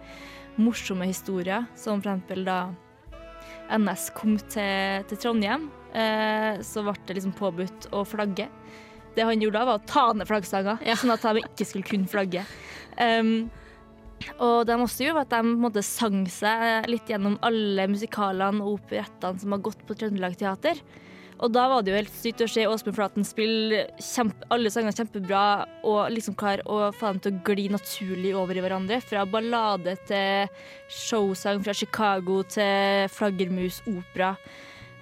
morsomme 0.55 1.07
historier, 1.09 1.65
som 1.75 1.99
eksempel 1.99 2.45
da 2.47 2.69
NS 3.75 4.11
kom 4.15 4.37
til, 4.53 5.03
til 5.09 5.19
Trondheim, 5.19 5.65
så 6.63 6.83
ble 6.85 6.93
det 7.07 7.15
liksom 7.17 7.33
påbudt 7.35 7.87
å 7.95 8.03
flagge. 8.07 8.45
Det 9.15 9.25
han 9.27 9.41
gjorde 9.41 9.61
da, 9.61 9.67
var 9.69 9.79
å 9.79 9.87
ta 9.87 10.07
ned 10.13 10.27
flaggstanga, 10.29 10.79
sånn 10.99 11.13
at 11.15 11.23
de 11.23 11.45
ikke 11.45 11.67
skulle 11.69 11.87
kunne 11.87 12.11
flagge. 12.11 12.43
Um, 12.99 13.47
og 14.39 14.65
de 14.67 14.75
også 14.79 15.07
gjorde 15.07 15.25
at 15.25 15.33
de 15.33 15.55
måte 15.59 15.83
sang 15.85 16.23
seg 16.31 16.87
litt 16.91 17.09
gjennom 17.11 17.37
alle 17.45 17.87
musikalene 17.91 18.63
og 18.63 18.79
operettene 18.79 19.41
som 19.41 19.55
har 19.55 19.63
gått 19.65 19.83
på 19.87 19.97
Trøndelag 19.97 20.37
Teater. 20.39 20.79
Og 21.43 21.51
da 21.51 21.65
var 21.67 21.83
det 21.83 21.91
jo 21.91 21.97
helt 21.97 22.13
sykt 22.15 22.43
å 22.45 22.47
se 22.47 22.63
Åsmund 22.63 22.95
Flaten 22.95 23.25
spille 23.27 23.81
kjempe, 23.99 24.47
alle 24.55 24.71
sangene 24.71 24.95
kjempebra 24.95 25.41
og 25.87 26.13
liksom 26.13 26.37
klare 26.39 26.63
å 26.63 26.93
få 26.95 27.11
dem 27.11 27.19
til 27.25 27.33
å 27.35 27.55
gli 27.57 27.65
naturlig 27.73 28.31
over 28.39 28.55
i 28.55 28.63
hverandre. 28.63 29.01
Fra 29.03 29.25
ballade 29.27 29.97
til 30.07 30.47
showsang, 30.87 31.59
fra 31.65 31.75
Chicago 31.75 32.39
til 32.55 33.11
flaggermusopera. 33.11 34.31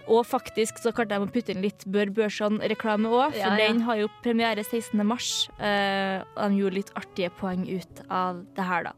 Og 0.07 0.25
faktisk 0.27 0.79
så 0.83 0.91
klarte 0.91 1.15
jeg 1.15 1.21
å 1.23 1.31
putte 1.31 1.53
inn 1.53 1.61
litt 1.63 1.85
Bør 1.87 2.09
Børson-reklame 2.11 3.07
òg, 3.07 3.31
for 3.31 3.39
Ja, 3.39 3.53
ja. 3.55 3.67
den 3.69 3.81
har 3.87 3.95
jo 4.01 4.09
premiere 4.23 4.63
16. 4.63 4.99
mars. 5.07 5.49
eh, 5.59 6.21
og 6.35 6.49
de 6.51 6.57
gjorde 6.59 6.75
litt 6.75 6.91
artige 6.99 7.29
poeng 7.39 7.63
ut 7.69 8.01
av 8.09 8.43
det 8.55 8.63
her, 8.67 8.83
da. 8.83 8.93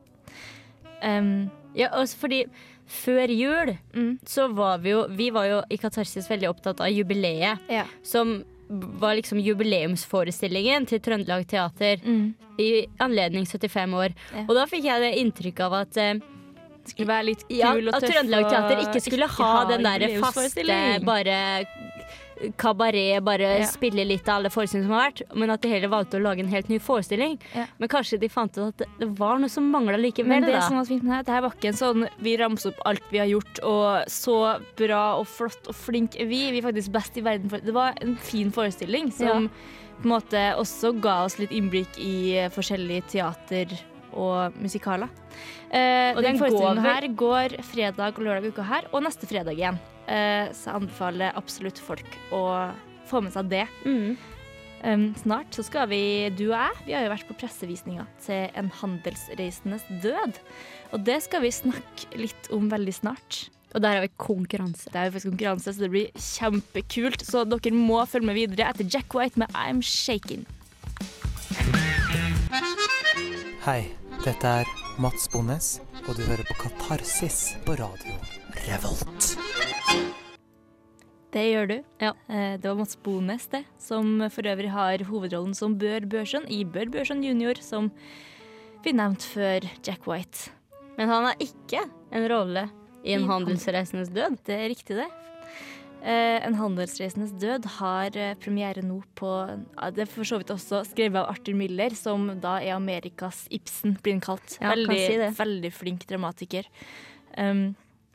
Um, 1.04 1.52
Ja, 1.76 1.90
også 1.92 2.16
fordi 2.22 2.46
før 2.88 3.28
jul 3.28 3.74
mm, 3.94 4.20
så 4.26 4.46
var 4.56 4.78
vi 4.80 4.92
jo 4.94 5.08
Vi 5.12 5.30
var 5.34 5.46
jo 5.50 5.58
i 5.70 5.78
Katarsis 5.78 6.30
veldig 6.30 6.48
opptatt 6.54 6.80
av 6.80 6.88
jubileet, 6.94 7.60
ja. 7.70 7.84
som 8.02 8.44
var 8.70 9.16
liksom 9.20 9.38
jubileumsforestillingen 9.44 10.88
til 10.90 11.00
Trøndelag 11.00 11.46
Teater 11.48 11.98
Mm. 12.04 12.34
i 12.58 12.88
anledning 13.00 13.46
75 13.46 13.94
år. 13.94 14.14
Og 14.48 14.56
da 14.56 14.66
fikk 14.66 14.84
jeg 14.86 15.02
det 15.02 15.20
inntrykk 15.20 15.60
av 15.68 15.74
at 15.74 15.98
eh, 15.98 16.14
Skulle 16.86 17.08
være 17.10 17.26
litt 17.32 17.44
kul 17.48 17.58
ja, 17.58 17.74
og 17.74 17.84
tøff. 17.84 18.04
at 18.04 18.12
Trøndelag 18.12 18.50
Teater 18.50 18.84
ikke 18.86 19.02
skulle 19.02 19.30
ikke 19.30 19.50
ha 19.50 19.66
den 19.72 19.84
der 19.84 20.08
faste 20.22 21.06
bare 21.06 21.40
kabaret, 22.58 23.24
bare 23.24 23.60
Ja. 23.60 23.66
spille 23.66 24.04
litt 24.06 24.28
av 24.28 24.40
alle 24.42 24.50
forestillingene 24.50 24.88
som 24.90 24.96
har 24.98 25.10
vært, 25.12 25.22
men 25.36 25.50
at 25.50 25.62
de 25.62 25.70
heller 25.70 25.88
valgte 25.88 26.18
å 26.20 26.22
lage 26.22 26.40
en 26.44 26.50
helt 26.52 26.68
ny 26.70 26.80
forestilling. 26.80 27.40
Ja. 27.56 27.66
Men 27.80 27.90
kanskje 27.90 28.20
de 28.20 28.28
fant 28.28 28.58
ut 28.58 28.68
at 28.82 28.88
det, 29.00 29.08
var 29.18 29.40
noe 29.40 29.50
som 29.50 29.70
mangla 29.72 29.98
likevel, 29.98 30.28
Men 30.28 30.44
det 30.44 30.54
da. 30.54 30.62
som 30.68 30.76
var 30.78 30.86
fint 30.86 31.04
her, 31.08 31.24
det 31.24 31.32
her 31.32 31.42
var 31.42 31.52
ikke 31.56 31.72
en 31.72 31.80
sånn 31.80 32.10
vi 32.20 32.36
ramser 32.38 32.74
opp 32.74 32.82
alt 32.86 33.04
vi 33.12 33.18
har 33.20 33.28
gjort, 33.28 33.64
og 33.64 34.06
så 34.12 34.38
bra 34.76 35.16
og 35.20 35.28
flott 35.28 35.68
og 35.68 35.76
flink 35.76 36.20
er 36.20 36.26
vi. 36.28 36.52
Vi 36.52 36.60
er 36.60 36.68
faktisk 36.72 36.92
best 36.92 37.18
i 37.18 37.22
verden 37.22 37.50
for 37.50 37.60
Det 37.60 37.74
var 37.74 37.94
en 38.02 38.16
fin 38.18 38.52
forestilling 38.52 39.12
som 39.14 39.50
på 40.02 40.04
en 40.04 40.12
måte 40.12 40.56
også 40.60 40.92
ga 41.00 41.24
oss 41.24 41.40
litt 41.40 41.52
innblikk 41.52 41.98
i 41.98 42.50
forskjellige 42.52 43.08
teater 43.16 43.80
og 44.16 44.56
musikaler. 44.62 45.12
Eh, 45.70 46.14
Og 46.16 46.22
den 46.24 46.36
den 46.36 46.40
forestillingen 46.40 46.86
her 46.86 47.08
går 47.20 47.58
fredag 47.68 48.16
og 48.18 48.24
lørdag 48.24 48.54
uka 48.54 48.64
her, 48.64 48.88
og 48.94 49.04
neste 49.04 49.28
fredag 49.28 49.58
igjen. 49.58 49.80
Eh, 50.08 50.52
så 50.54 50.72
jeg 50.72 50.80
anbefaler 50.82 51.36
absolutt 51.36 51.80
folk 51.82 52.18
å 52.32 52.72
få 53.10 53.22
med 53.22 53.34
seg 53.36 53.50
det. 53.52 53.66
Mm. 53.86 54.16
Um, 54.86 55.06
snart 55.18 55.56
så 55.56 55.64
skal 55.66 55.88
vi, 55.90 56.30
du 56.38 56.52
og 56.52 56.60
jeg, 56.60 56.82
vi 56.86 56.94
har 56.94 57.08
jo 57.08 57.10
vært 57.10 57.26
på 57.26 57.38
pressevisninga 57.40 58.04
til 58.22 58.52
En 58.54 58.68
handelsreisendes 58.70 59.82
død. 60.04 60.38
Og 60.94 61.02
det 61.08 61.24
skal 61.26 61.42
vi 61.42 61.50
snakke 61.56 62.20
litt 62.22 62.52
om 62.54 62.68
veldig 62.70 62.94
snart. 62.94 63.48
Og 63.74 63.82
der 63.82 63.98
har 63.98 64.06
vi 64.06 64.12
konkurranse. 64.22 64.92
Det 64.92 65.00
er 65.00 65.10
jo 65.10 65.16
faktisk 65.16 65.32
konkurranse, 65.34 65.74
så 65.74 65.82
det 65.82 65.90
blir 65.92 66.12
kjempekult. 66.16 67.26
Så 67.26 67.42
dere 67.50 67.74
må 67.74 67.98
følge 68.08 68.30
med 68.30 68.38
videre 68.38 68.70
etter 68.70 68.86
Jack 68.88 69.16
White 69.18 69.42
med 69.42 69.50
I'm 69.58 69.82
Shaking. 69.84 70.46
Hei, 73.66 73.82
dette 74.26 74.52
er 74.62 74.70
Mats 75.02 75.28
Bonnes, 75.30 75.68
og 76.08 76.16
du 76.18 76.24
hører 76.26 76.46
på 76.48 76.56
Katarsis 76.64 77.56
på 77.66 77.76
radio 77.78 78.16
Revolt. 78.66 79.36
Det 81.36 81.44
gjør 81.52 81.68
du. 81.70 81.76
Ja. 82.02 82.14
Eh, 82.32 82.56
Det 82.58 82.66
var 82.66 82.80
Mats 82.80 82.96
Bones, 82.96 83.46
det, 83.52 83.66
som 83.78 84.24
for 84.32 84.48
øvrig 84.48 84.72
har 84.72 85.04
hovedrollen 85.06 85.54
som 85.54 85.76
Bør 85.78 86.08
Børson 86.10 86.48
i 86.50 86.64
Bør 86.64 86.90
Børson 86.90 87.22
jr., 87.24 87.60
som 87.62 87.92
vi 88.86 88.94
nevnte 88.94 89.30
før 89.30 89.68
Jack 89.86 90.08
White. 90.08 90.50
Men 90.98 91.10
han 91.10 91.26
har 91.30 91.36
ikke 91.44 91.84
en 92.12 92.28
rolle 92.32 92.70
i 93.04 93.14
en 93.14 93.28
handelsreisendes 93.30 94.10
død. 94.10 94.40
Det 94.46 94.56
er 94.56 94.70
riktig, 94.72 94.96
det. 95.04 95.10
Eh, 96.06 96.38
en 96.46 96.54
handelsreisendes 96.54 97.32
død 97.42 97.64
har 97.80 98.14
eh, 98.14 98.36
premiere 98.38 98.84
nå 98.86 99.00
på 99.18 99.30
Det 99.96 100.04
er 100.04 100.10
for 100.12 100.28
så 100.28 100.38
vidt 100.38 100.52
også 100.54 100.84
skrevet 100.86 101.18
av 101.18 101.32
Arthur 101.32 101.56
Miller, 101.58 101.96
som 101.98 102.28
da 102.44 102.60
er 102.62 102.76
Amerikas 102.76 103.48
Ibsen, 103.50 103.96
blir 104.06 104.14
han 104.20 104.22
kalt. 104.22 104.60
Ja, 104.62 104.76
veldig, 104.76 105.00
si 105.02 105.18
veldig 105.40 105.72
flink 105.74 106.06
dramatiker. 106.06 106.70
Um, 107.38 107.72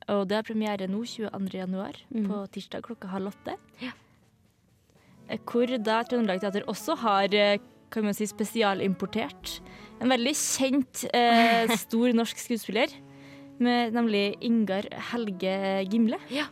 og 0.07 0.23
det 0.31 0.39
har 0.39 0.47
premiere 0.47 0.87
nå 0.91 1.03
22. 1.03 1.59
januar, 1.59 1.99
Mm. 2.15 2.29
på 2.31 2.39
tirsdag 2.55 2.87
klokka 2.87 3.11
halv 3.11 3.33
åtte. 3.33 3.57
Ja. 3.83 3.91
Hvor 5.47 5.67
da 5.83 6.01
Trøndelag 6.07 6.41
Teater 6.41 6.65
også 6.71 6.97
har 6.99 7.35
eh, 7.35 7.59
kan 7.91 8.05
man 8.07 8.15
si, 8.15 8.27
spesialimportert 8.27 9.59
en 10.01 10.09
veldig 10.15 10.35
kjent, 10.39 11.05
eh, 11.13 11.67
stor 11.85 12.15
norsk 12.15 12.39
skuespiller, 12.39 12.95
med 13.59 13.93
nemlig 13.93 14.37
Ingar 14.47 14.87
Helge 15.11 15.85
Gimle. 15.91 16.19
Ja. 16.31 16.47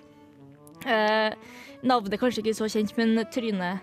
Eh, 0.86 1.34
navnet 1.82 2.20
kanskje 2.20 2.42
ikke 2.44 2.56
så 2.58 2.68
kjent, 2.70 2.94
men 2.98 3.16
trynet 3.32 3.80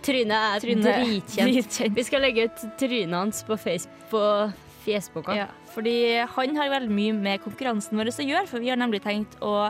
Trynet 0.00 0.32
er 0.32 0.62
Trynet 0.62 0.86
dritkjent. 0.96 1.50
dritkjent. 1.52 1.96
Vi 1.98 2.04
skal 2.06 2.22
legge 2.24 2.46
ut 2.48 2.62
trynet 2.80 3.12
hans 3.18 3.42
på, 3.44 3.56
på 4.08 4.22
Fjesboka. 4.86 5.34
Ja, 5.36 5.48
fordi 5.74 5.94
han 6.24 6.56
har 6.56 6.70
veldig 6.72 6.94
mye 6.96 7.16
med 7.18 7.42
konkurransen 7.44 8.00
vår 8.00 8.08
å 8.14 8.24
gjøre, 8.24 8.46
for 8.48 8.64
vi 8.64 8.70
har 8.72 8.80
nemlig 8.80 9.02
tenkt 9.04 9.36
å 9.44 9.68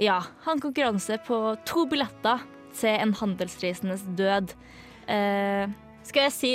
ja, 0.00 0.18
ha 0.20 0.52
en 0.52 0.60
konkurranse 0.60 1.16
på 1.26 1.38
to 1.68 1.86
billetter 1.88 2.44
til 2.76 2.92
en 2.92 3.14
handelsreisendes 3.16 4.04
død. 4.18 4.52
Eh, 5.08 5.72
Skal 6.08 6.28
jeg 6.28 6.34
si 6.36 6.52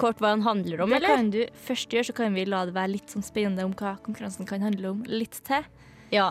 kort 0.00 0.20
hva 0.22 0.32
han 0.34 0.44
handler 0.46 0.84
om, 0.84 0.92
det 0.92 1.02
eller? 1.02 1.16
kan 1.20 1.30
du 1.34 1.40
først 1.66 1.92
gjøre, 1.92 2.08
så 2.08 2.16
kan 2.16 2.36
vi 2.36 2.44
la 2.48 2.64
det 2.68 2.76
være 2.76 2.94
litt 2.96 3.12
sånn 3.12 3.24
spennende 3.26 3.64
om 3.66 3.74
hva 3.76 3.96
konkurransen 4.04 4.48
kan 4.48 4.64
handle 4.64 4.94
om 4.94 5.04
litt 5.10 5.40
til. 5.46 5.64
Ja. 6.14 6.30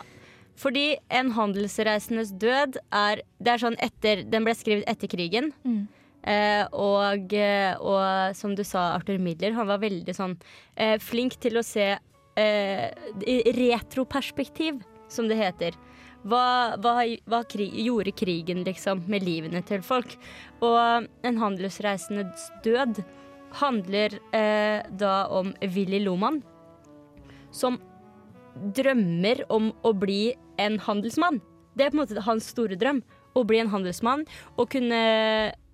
Fordi 0.56 0.96
En 1.12 1.32
handelsreisendes 1.36 2.32
død 2.40 2.80
er 2.94 3.22
Det 3.40 3.54
er 3.54 3.62
sånn 3.62 3.78
etter 3.84 4.24
Den 4.24 4.48
ble 4.48 4.56
skrevet 4.56 4.88
etter 4.88 5.12
krigen. 5.12 5.52
Mm. 5.66 5.86
Eh, 6.26 6.66
og, 6.74 7.34
eh, 7.38 7.76
og 7.78 8.34
som 8.34 8.56
du 8.58 8.64
sa, 8.66 8.96
Arthur 8.96 9.20
Miller, 9.22 9.54
han 9.54 9.68
var 9.70 9.78
veldig 9.84 10.16
sånn 10.18 10.34
eh, 10.74 10.96
flink 10.98 11.36
til 11.38 11.60
å 11.60 11.62
se 11.62 11.92
eh, 11.94 12.88
retroperspektiv, 13.54 14.80
som 15.08 15.30
det 15.30 15.38
heter. 15.38 15.78
Hva, 16.26 16.74
hva, 16.82 16.96
hva 17.30 17.44
krig, 17.46 17.76
gjorde 17.78 18.16
krigen 18.18 18.64
liksom 18.66 19.04
med 19.06 19.22
livene 19.28 19.62
til 19.70 19.86
folk? 19.86 20.18
Og 20.66 21.06
En 21.22 21.38
handelsreisendes 21.38 22.50
død 22.66 23.04
handler 23.62 24.18
eh, 24.34 24.82
da 24.98 25.28
om 25.30 25.54
Willy 25.62 26.02
Loman, 26.02 26.42
som 27.54 27.78
drømmer 28.56 29.46
om 29.54 29.70
å 29.86 29.94
bli 29.94 30.34
en 30.62 30.80
handelsmann. 30.80 31.42
Det 31.76 31.86
er 31.86 31.92
på 31.94 32.00
en 32.00 32.04
måte 32.06 32.26
hans 32.26 32.50
store 32.54 32.78
drøm. 32.80 33.04
Å 33.36 33.44
bli 33.44 33.60
en 33.60 33.68
handelsmann 33.68 34.22
og 34.56 34.70
kunne 34.72 35.00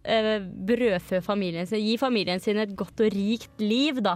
eh, 0.04 0.40
brødfø 0.42 1.20
familien 1.22 1.68
sin, 1.70 1.84
gi 1.86 1.94
familien 2.02 2.42
sin 2.42 2.58
et 2.58 2.74
godt 2.74 3.04
og 3.06 3.12
rikt 3.14 3.62
liv, 3.62 4.00
da. 4.02 4.16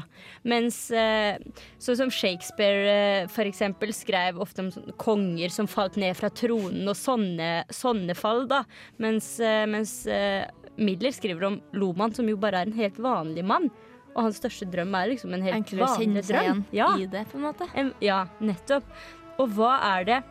Mens 0.49 0.79
eh, 0.89 1.37
sånn 1.77 1.99
som 1.99 2.09
Shakespeare 2.13 2.89
eh, 2.95 3.27
for 3.29 3.45
eksempel 3.45 3.93
skrev 3.93 4.41
ofte 4.41 4.65
om 4.65 4.71
konger 4.97 5.53
som 5.53 5.69
falt 5.69 5.99
ned 6.01 6.17
fra 6.17 6.31
tronen 6.33 6.89
og 6.89 6.97
sånne, 6.97 7.51
sånne 7.69 8.17
fall, 8.17 8.47
da. 8.49 8.63
Mens, 8.97 9.35
eh, 9.37 9.65
mens 9.69 9.99
eh, 10.09 10.47
Midler 10.81 11.13
skriver 11.15 11.45
om 11.47 11.61
Loman, 11.77 12.17
som 12.17 12.27
jo 12.27 12.35
bare 12.41 12.63
er 12.63 12.71
en 12.71 12.79
helt 12.81 12.97
vanlig 12.99 13.45
mann. 13.45 13.69
Og 14.15 14.25
hans 14.25 14.41
største 14.41 14.65
drøm 14.71 14.95
er 14.97 15.13
liksom 15.13 15.37
en 15.37 15.43
helt 15.45 15.59
Enklere 15.61 15.85
å 15.85 15.91
vanlig 15.93 16.07
kjenne 16.07 16.23
seg 16.25 16.33
drøm. 16.33 16.63
igjen 16.71 16.81
Ja. 16.81 16.89
i 16.97 17.05
det, 17.13 17.27
på 17.29 17.37
en 17.37 17.45
måte. 17.45 17.69
En, 17.77 17.93
ja, 18.03 18.23
nettopp. 18.41 18.89
Og 19.37 19.53
hva 19.53 19.75
er 19.93 20.07
det 20.07 20.23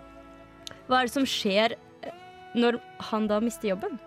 Hva 0.88 1.00
er 1.00 1.08
det 1.08 1.14
som 1.14 1.28
skjer 1.28 1.76
eh, 1.76 2.18
når 2.58 2.80
han 3.10 3.28
da 3.30 3.40
mister 3.44 3.72
jobben? 3.72 3.98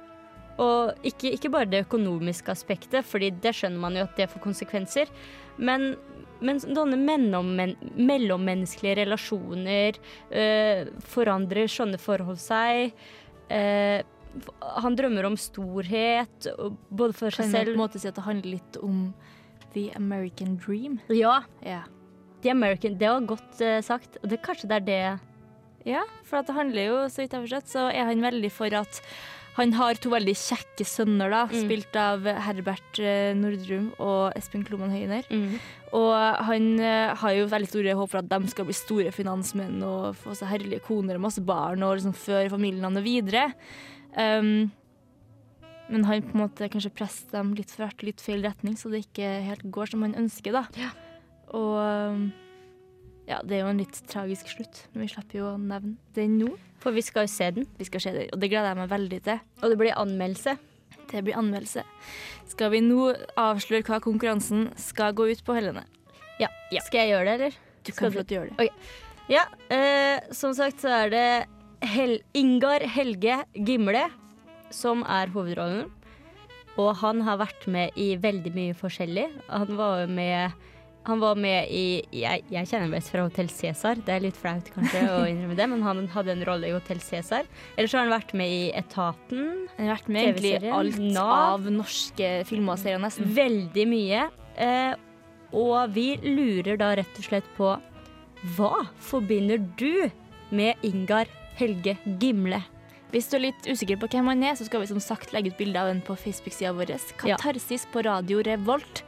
Og 0.62 1.06
ikke, 1.06 1.32
ikke 1.36 1.52
bare 1.54 1.70
det 1.70 1.84
økonomiske 1.86 2.54
aspektet, 2.54 3.06
fordi 3.06 3.30
det 3.44 3.54
skjønner 3.54 3.82
man 3.82 3.98
jo 3.98 4.06
at 4.08 4.18
det 4.18 4.30
får 4.32 4.42
konsekvenser. 4.42 5.10
Men, 5.62 5.92
men 6.42 6.60
sånne 6.62 6.98
mellommenneskelige 6.98 9.04
relasjoner 9.04 10.00
øh, 10.34 10.90
Forandrer 11.14 11.70
sånne 11.70 12.02
forhold 12.02 12.42
seg? 12.42 12.96
Øh, 13.54 14.02
han 14.82 14.98
drømmer 14.98 15.30
om 15.30 15.38
storhet, 15.40 16.50
både 16.90 17.14
for 17.18 17.34
seg 17.34 17.54
selv 17.54 17.72
på 17.72 17.78
en 17.78 17.86
måte 17.86 18.02
si 18.02 18.10
at 18.10 18.18
det 18.18 18.26
handler 18.26 18.58
litt 18.58 18.82
om 18.82 19.14
the 19.74 19.90
American 19.98 20.58
dream? 20.58 21.00
Ja, 21.10 21.42
Yeah. 21.66 21.86
The 22.44 22.52
American, 22.52 22.98
det 22.98 23.10
var 23.10 23.26
godt 23.26 23.62
uh, 23.62 23.82
sagt. 23.82 24.18
Det, 24.22 24.38
kanskje 24.46 24.68
det 24.70 24.76
er 24.76 24.86
det 24.86 25.20
Ja, 25.88 26.04
for 26.28 26.44
det 26.44 26.56
handler 26.58 26.88
jo, 26.90 27.02
så 27.08 27.24
vidt 27.24 27.32
jeg 27.34 27.40
har 27.40 27.48
forstått, 27.48 27.72
så 27.72 27.88
er 27.94 28.10
han 28.10 28.24
veldig 28.26 28.52
for 28.52 28.74
at 28.76 29.02
han 29.58 29.72
har 29.74 29.98
to 29.98 30.12
veldig 30.14 30.36
kjekke 30.38 30.86
sønner, 30.86 31.32
da, 31.34 31.40
Mm. 31.48 31.64
spilt 31.64 31.96
av 31.98 32.28
Herbert 32.46 33.00
eh, 33.02 33.32
Nordrum 33.34 33.88
og 33.98 34.36
Espen 34.38 34.62
Kloman 34.68 34.92
Høyner. 34.94 35.26
Og 35.98 36.44
han 36.46 36.68
eh, 36.80 37.16
har 37.16 37.32
jo 37.34 37.48
veldig 37.50 37.70
store 37.72 37.96
håp 37.98 38.12
for 38.12 38.20
at 38.22 38.30
de 38.30 38.52
skal 38.52 38.68
bli 38.68 38.76
store 38.78 39.12
finansmenn 39.16 39.82
og 39.88 40.14
få 40.20 40.36
seg 40.38 40.52
herlige 40.52 40.84
koner 40.86 41.16
og 41.18 41.24
masse 41.26 41.42
barn 41.42 41.82
og 41.88 41.96
liksom 41.98 42.14
føre 42.14 42.52
familien 42.54 42.86
hans 42.86 43.02
videre. 43.02 43.48
Um, 44.14 44.70
men 45.90 46.04
han 46.06 46.22
på 46.22 46.36
en 46.36 46.44
måte 46.44 46.68
kanskje 46.70 46.94
presser 46.94 47.32
dem 47.32 47.54
litt 47.58 47.72
for 47.72 47.88
hvert 47.88 48.04
litt 48.04 48.22
feil 48.22 48.44
retning, 48.46 48.76
så 48.78 48.92
det 48.92 49.06
ikke 49.08 49.30
helt 49.48 49.64
går 49.72 49.90
som 49.90 50.04
han 50.04 50.14
ønsker, 50.20 50.52
da. 50.54 50.66
Ja. 50.78 50.90
Og 51.56 51.78
um, 51.82 52.28
ja, 53.28 53.42
det 53.44 53.58
er 53.58 53.66
jo 53.66 53.72
en 53.74 53.82
litt 53.82 54.00
tragisk 54.08 54.50
slutt, 54.54 54.86
men 54.94 55.04
vi 55.04 55.12
slipper 55.12 55.42
jo 55.42 55.50
å 55.52 55.60
nevne 55.60 55.98
den 56.16 56.38
nå. 56.40 56.54
For 56.84 56.96
vi 56.96 57.04
skal 57.04 57.26
jo 57.26 57.32
se 57.34 57.50
den. 57.52 57.68
Vi 57.80 57.88
skal 57.90 58.04
se 58.04 58.14
den, 58.16 58.30
og 58.32 58.40
det 58.40 58.50
gleder 58.52 58.72
jeg 58.72 58.80
meg 58.80 58.92
veldig 58.94 59.20
til. 59.26 59.42
Og 59.60 59.74
det 59.74 59.78
blir 59.82 59.98
anmeldelse. 59.98 60.54
Det 61.08 61.24
blir 61.26 61.40
anmeldelse. 61.40 61.84
Skal 62.52 62.72
vi 62.74 62.82
nå 62.86 63.10
avsløre 63.40 63.86
hva 63.88 64.00
konkurransen 64.04 64.70
skal 64.80 65.16
gå 65.18 65.30
ut 65.32 65.44
på, 65.44 65.56
Helene? 65.58 65.84
Ja. 66.40 66.52
Skal 66.86 67.04
jeg 67.04 67.16
gjøre 67.16 67.26
det, 67.28 67.36
eller? 67.38 67.60
Du 67.88 67.92
kan 67.96 68.14
få 68.14 68.24
gjøre 68.24 68.56
det. 68.56 68.70
Ja, 69.28 69.44
eh, 69.74 70.24
som 70.36 70.54
sagt 70.56 70.84
så 70.84 70.92
er 71.02 71.12
det 71.12 71.28
Hel 71.88 72.20
Ingar 72.38 72.86
Helge 72.88 73.42
Gimle 73.56 74.06
som 74.74 75.04
er 75.08 75.32
hovedrollen. 75.34 75.92
Og 76.78 76.92
han 77.02 77.24
har 77.26 77.40
vært 77.42 77.66
med 77.72 77.96
i 77.98 78.12
veldig 78.22 78.54
mye 78.54 78.76
forskjellig. 78.78 79.26
Han 79.50 79.78
var 79.80 80.04
jo 80.04 80.10
med 80.14 80.68
han 81.08 81.22
var 81.24 81.40
med 81.40 81.72
i 81.74 82.04
Jeg, 82.12 82.44
jeg 82.52 82.68
kjenner 82.70 82.88
ham 82.88 82.96
best 82.98 83.12
fra 83.14 83.24
Hotell 83.26 83.50
Cæsar. 83.52 84.02
Det 84.06 84.14
er 84.14 84.24
litt 84.26 84.38
flaut 84.38 84.70
kanskje 84.74 85.02
å 85.14 85.24
innrømme 85.30 85.58
det, 85.58 85.68
men 85.72 85.86
han 85.86 86.04
hadde 86.14 86.36
en 86.36 86.46
rolle 86.48 86.70
i 86.70 86.76
Hotell 86.76 87.02
Cæsar. 87.04 87.48
Ellers 87.76 87.96
har 87.96 88.06
han 88.06 88.14
vært 88.14 88.34
med 88.38 88.54
i 88.54 88.62
Etaten. 88.78 89.50
Han 89.78 89.88
har 89.88 89.96
vært 89.96 90.12
med 90.14 90.30
egentlig 90.32 90.72
alt 90.80 91.02
Nav. 91.02 91.34
av 91.38 91.68
norske 91.72 92.32
filmer 92.50 92.76
og 92.76 92.84
serier, 92.84 93.02
nesten. 93.04 93.32
Veldig 93.38 93.88
mye. 93.90 94.30
Eh, 94.68 94.94
og 95.58 95.94
vi 95.96 96.08
lurer 96.24 96.80
da 96.80 96.94
rett 97.00 97.20
og 97.22 97.30
slett 97.30 97.52
på 97.58 97.76
hva 98.58 98.88
forbinder 99.02 99.62
du 99.80 100.10
med 100.54 100.84
Ingar 100.86 101.30
Helge 101.58 101.98
Gimle? 102.22 102.62
Hvis 103.14 103.30
du 103.32 103.38
er 103.38 103.46
litt 103.48 103.68
usikker 103.70 104.00
på 104.02 104.10
hvem 104.12 104.28
han 104.34 104.44
er, 104.44 104.58
så 104.60 104.68
skal 104.68 104.84
vi 104.84 104.90
som 104.90 105.00
sagt 105.00 105.32
legge 105.32 105.54
ut 105.54 105.60
bilde 105.60 105.80
av 105.80 105.88
den 105.88 106.02
på 106.04 106.18
Facebook-sida 106.20 106.74
vår. 106.76 106.92
Ja. 107.24 107.38
Katarsis 107.40 107.88
på 107.94 108.04
Radio 108.04 108.42
Revolt. 108.44 109.06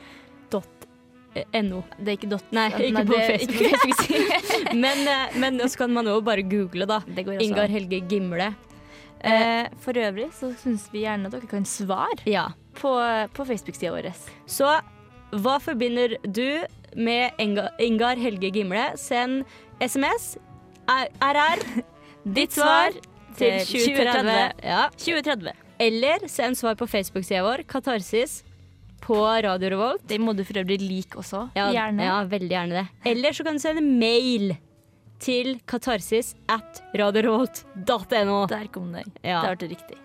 Eh, 1.37 1.61
NO. 1.61 1.83
Det 1.99 2.07
er 2.13 2.17
ikke 2.17 2.29
dot. 2.31 2.45
Nei, 2.55 2.69
ikke 2.89 3.03
på 3.05 3.17
er 3.17 3.27
Facebook. 3.33 3.59
På 3.59 3.81
Facebook. 3.83 4.73
Men, 4.83 5.03
eh, 5.07 5.37
men 5.39 5.59
så 5.69 5.77
kan 5.83 5.93
man 5.93 6.07
jo 6.09 6.19
bare 6.25 6.41
google, 6.45 6.85
da. 6.89 6.99
Ingar 7.39 7.69
Helge 7.69 8.01
Gimle. 8.09 8.49
Eh, 9.19 9.67
for 9.83 9.97
øvrig 9.99 10.29
så 10.33 10.53
syns 10.61 10.87
vi 10.93 11.03
gjerne 11.03 11.27
at 11.27 11.33
dere 11.35 11.49
kan 11.51 11.65
svare 11.67 12.23
Ja. 12.29 12.47
på, 12.79 12.91
på 13.35 13.45
Facebook-sida 13.45 13.91
vår. 13.91 14.09
Så 14.47 14.69
hva 15.35 15.57
forbinder 15.61 16.15
du 16.23 16.63
med 16.95 17.31
Ingar 17.39 18.15
Helge 18.17 18.51
Gimle? 18.55 18.85
Send 18.97 19.43
SMS. 19.81 20.37
RR. 20.89 21.61
Ditt 22.37 22.55
svar 22.55 22.95
til 23.37 23.59
2030. 23.65 24.63
Ja. 24.63 24.87
2030. 24.97 25.53
Eller 25.79 26.25
send 26.27 26.57
svar 26.59 26.75
på 26.79 26.87
Facebook-sida 26.89 27.43
vår, 27.45 27.63
Katarsis, 27.69 28.41
på 29.03 29.17
Radio 29.45 29.69
Revolt. 29.73 30.03
Det 30.07 30.19
må 30.21 30.33
du 30.37 30.43
for 30.47 30.59
øvrig 30.61 30.79
like 30.81 31.17
også. 31.19 31.45
Ja, 31.57 31.69
Gjerne. 31.73 32.05
Ja, 32.07 32.17
veldig 32.29 32.49
gjerne 32.53 32.81
det. 32.83 32.87
Eller 33.11 33.35
så 33.35 33.43
kan 33.47 33.57
du 33.57 33.63
sende 33.63 33.81
mail 33.85 34.53
til 35.19 35.57
katarsis 35.67 36.33
at 36.47 36.79
radiorevolt.no. 36.95 38.45
Der 38.47 38.67
kom 38.71 38.91
den. 38.93 39.11
Ja. 39.23 39.41
Det 39.41 39.49
hørte 39.53 39.69
riktig. 39.73 39.97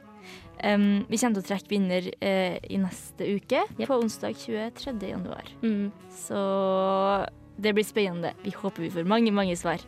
Um, 0.64 1.04
vi 1.10 1.18
kommer 1.20 1.36
til 1.36 1.42
å 1.42 1.48
trekke 1.50 1.68
vinner 1.68 2.06
uh, 2.24 2.56
i 2.72 2.78
neste 2.80 3.26
uke, 3.36 3.64
Yep. 3.76 3.86
på 3.90 3.98
onsdag 4.00 4.36
23. 4.40 4.94
januar. 5.10 5.50
Mm. 5.62 5.90
Så 6.14 6.40
det 7.60 7.74
blir 7.76 7.84
spennende. 7.86 8.32
Vi 8.42 8.50
håper 8.56 8.82
vi 8.86 8.90
får 8.94 9.04
mange, 9.08 9.32
mange 9.34 9.56
svar. 9.60 9.82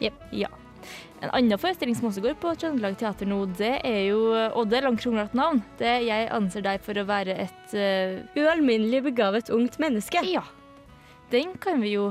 Yep. 0.00 0.20
Ja. 0.38 0.48
En 1.20 1.32
annen 1.36 1.60
forestilling 1.60 1.96
som 1.98 2.08
også 2.08 2.22
går 2.24 2.36
på 2.40 2.52
Trøndelag 2.56 2.96
Teater 3.00 3.28
nå, 3.28 3.42
det 3.58 3.74
er 3.84 4.00
jo 4.08 4.20
Og 4.56 4.70
det 4.70 4.78
er 4.78 4.86
langt 4.88 5.02
kronglete 5.02 5.36
navn. 5.36 5.60
Det 5.80 5.92
Jeg 6.06 6.30
anser 6.32 6.64
deg 6.64 6.80
for 6.84 6.96
å 6.96 7.06
være 7.08 7.36
et 7.44 7.76
uh, 7.76 8.40
Ualminnelig 8.40 9.04
begavet 9.10 9.52
ungt 9.52 9.78
menneske. 9.82 10.24
Ja. 10.24 10.46
Den 11.30 11.54
kan 11.60 11.82
vi 11.84 11.94
jo 11.98 12.10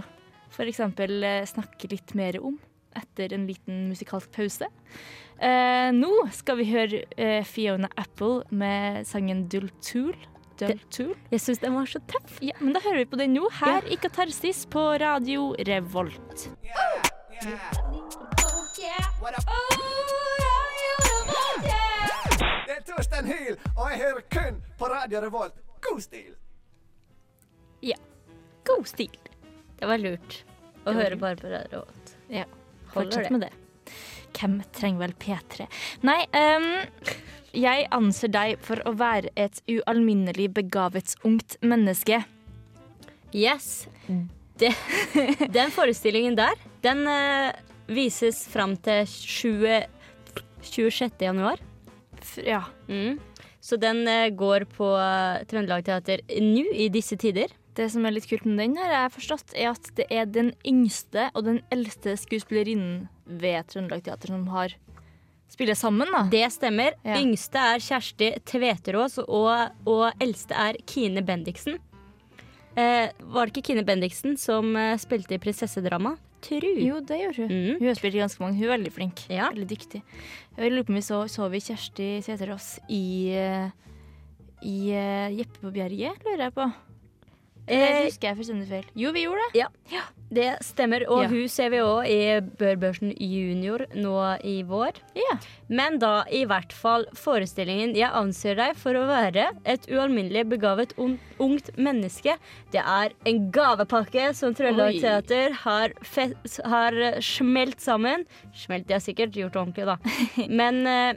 f.eks. 0.54 0.82
snakke 1.52 1.90
litt 1.92 2.14
mer 2.18 2.40
om 2.42 2.58
etter 2.98 3.34
en 3.36 3.46
liten 3.48 3.88
musikalsk 3.90 4.32
pause. 4.34 4.68
Uh, 5.40 5.90
nå 5.96 6.12
skal 6.36 6.60
vi 6.60 6.70
høre 6.70 7.04
uh, 7.18 7.44
Fiona 7.48 7.90
Apple 7.98 8.44
med 8.50 9.06
sangen 9.10 9.48
Dultool. 9.50 10.18
Dultool. 10.60 11.14
Jeg 11.32 11.44
syns 11.46 11.62
den 11.64 11.78
var 11.78 11.90
så 11.90 12.02
tøff. 12.12 12.42
Ja, 12.44 12.58
men 12.60 12.74
da 12.76 12.84
hører 12.84 13.04
vi 13.06 13.12
på 13.14 13.22
den 13.22 13.38
nå, 13.38 13.48
her 13.62 13.86
i 13.90 13.98
Katarsis 14.02 14.66
på 14.70 14.90
Radio 15.02 15.54
Revolt. 15.70 16.50
Yeah, 16.66 17.00
er 17.40 17.89
Torstein 23.00 23.30
Hyl, 23.32 23.56
og 23.78 23.86
jeg 23.94 24.00
hører 24.02 24.24
kun 24.28 24.56
på 24.76 24.88
Radio 24.92 25.20
Revolt. 25.24 25.54
God 25.86 26.02
stil! 26.04 26.34
Ja. 27.80 27.96
God 28.68 28.90
stil. 28.92 29.14
Det 29.80 29.88
var 29.88 30.02
lurt 30.04 30.42
å 30.84 30.90
var 30.90 30.98
høre 30.98 31.14
lurt. 31.14 31.22
bare 31.22 31.38
på 31.40 31.52
Radio 31.54 31.78
Revolt. 31.78 32.12
Ja, 32.28 32.44
fortsett 32.92 33.30
det. 33.30 33.32
med 33.32 33.46
det. 33.46 33.94
Hvem 34.36 34.58
trenger 34.76 35.06
vel 35.06 35.14
P3? 35.24 35.70
Nei, 36.10 36.18
um, 36.36 36.68
jeg 37.56 37.88
anser 37.96 38.34
deg 38.36 38.60
for 38.68 38.84
å 38.84 38.92
være 39.00 39.32
et 39.40 39.64
ualminnelig 39.72 40.50
begavet 40.60 41.16
ungt 41.24 41.56
menneske. 41.64 42.20
Yes. 43.32 43.88
Det, 44.60 44.74
den 45.56 45.72
forestillingen 45.72 46.36
der, 46.36 46.60
den 46.84 47.08
uh, 47.08 47.56
vises 47.88 48.44
fram 48.52 48.76
til 48.84 49.08
20, 49.08 49.88
26. 50.68 51.28
januar. 51.30 51.64
Ja. 52.46 52.64
Mm. 52.88 53.20
Så 53.60 53.80
den 53.80 54.06
eh, 54.08 54.30
går 54.32 54.66
på 54.72 54.92
eh, 54.96 55.46
Trøndelag 55.50 55.86
Teater 55.88 56.24
nå 56.42 56.66
i 56.74 56.90
disse 56.94 57.18
tider. 57.20 57.52
Det 57.78 57.88
som 57.94 58.06
er 58.06 58.16
litt 58.16 58.28
kult 58.28 58.46
med 58.48 58.60
den, 58.60 58.78
her, 58.80 59.06
har 59.06 59.14
forstått, 59.14 59.54
er 59.56 59.72
at 59.72 59.92
det 59.96 60.08
er 60.12 60.28
den 60.28 60.54
yngste 60.68 61.30
og 61.34 61.46
den 61.48 61.62
eldste 61.72 62.16
skuespillerinnen 62.20 63.08
ved 63.40 63.70
Trøndelag 63.72 64.04
Teater 64.08 64.34
som 64.34 64.48
har 64.52 64.76
spiller 65.50 65.76
sammen. 65.76 66.08
da. 66.14 66.26
Det 66.32 66.46
stemmer. 66.54 66.96
Ja. 67.04 67.20
Yngste 67.20 67.62
er 67.74 67.84
Kjersti 67.84 68.32
Tveterås, 68.48 69.20
og, 69.26 69.52
og 69.90 70.24
eldste 70.24 70.58
er 70.58 70.80
Kine 70.88 71.24
Bendiksen. 71.26 71.80
Eh, 72.78 73.10
var 73.34 73.48
det 73.50 73.56
ikke 73.56 73.72
Kine 73.74 73.84
Bendiksen 73.88 74.38
som 74.40 74.76
eh, 74.78 74.96
spilte 75.02 75.36
i 75.36 75.42
prinsessedrama? 75.42 76.16
Tru. 76.46 76.70
Jo, 76.80 77.00
det 77.04 77.18
gjør 77.20 77.42
hun. 77.44 77.50
Mm. 77.52 77.80
Hun 77.82 77.90
har 77.90 77.98
spilt 78.00 78.20
ganske 78.20 78.44
mange. 78.44 78.58
Hun 78.60 78.68
er 78.70 78.76
veldig 78.78 78.94
flink. 78.96 79.24
Ja. 79.32 79.50
Veldig 79.52 79.70
dyktig. 79.70 80.04
Jeg 80.56 80.72
lurer 80.72 80.88
på 80.88 80.94
om 80.94 81.00
vi 81.00 81.06
så, 81.06 81.24
så 81.32 81.48
vi 81.52 81.64
Kjersti 81.64 82.10
Tveterås 82.26 82.70
i, 82.92 83.04
eh, 83.36 83.72
i 84.68 84.78
eh, 84.96 85.36
Jeppe 85.40 85.64
på 85.64 85.74
Bjerget, 85.76 86.24
lurer 86.26 86.48
jeg 86.48 86.56
på. 86.56 86.70
Eh, 87.70 88.06
husker 88.08 88.30
jeg 88.32 88.38
fullstendig 88.40 88.68
feil? 88.70 88.86
Jo, 88.98 89.12
vi 89.14 89.26
gjorde 89.28 89.46
det. 89.54 89.60
Ja, 89.62 90.02
Det 90.32 90.60
stemmer. 90.62 91.08
Og 91.10 91.24
Ja. 91.24 91.28
hun 91.30 91.48
ser 91.50 91.70
vi 91.72 91.78
òg 91.78 92.06
i 92.06 92.40
Børbørsen 92.60 93.16
junior 93.18 93.86
nå 93.96 94.14
i 94.46 94.62
vår. 94.64 94.94
Ja. 95.16 95.38
Men 95.68 95.98
da 95.98 96.24
i 96.32 96.46
hvert 96.46 96.72
fall 96.72 97.06
forestillingen 97.16 97.96
'Jeg 97.96 98.12
anser 98.14 98.56
deg 98.56 98.76
for 98.76 98.94
å 98.94 99.08
være 99.08 99.50
et 99.66 99.88
ualminnelig 99.90 100.48
begavet 100.50 100.94
un 101.00 101.20
ungt 101.40 101.72
menneske'. 101.78 102.38
Det 102.72 102.82
er 102.86 103.10
en 103.26 103.52
gavepakke 103.52 104.36
som 104.36 104.54
Trøndelag. 104.54 105.00
Teater 105.02 105.52
har, 105.54 105.90
har 106.66 106.92
smelt 107.22 107.80
sammen. 107.82 108.26
Smelt, 108.54 108.86
de 108.88 108.94
har 108.94 109.02
sikkert 109.02 109.34
gjort 109.34 109.54
det 109.54 109.62
ordentlig, 109.62 109.86
da. 109.86 109.98
Men 110.48 110.86
eh, 110.86 111.14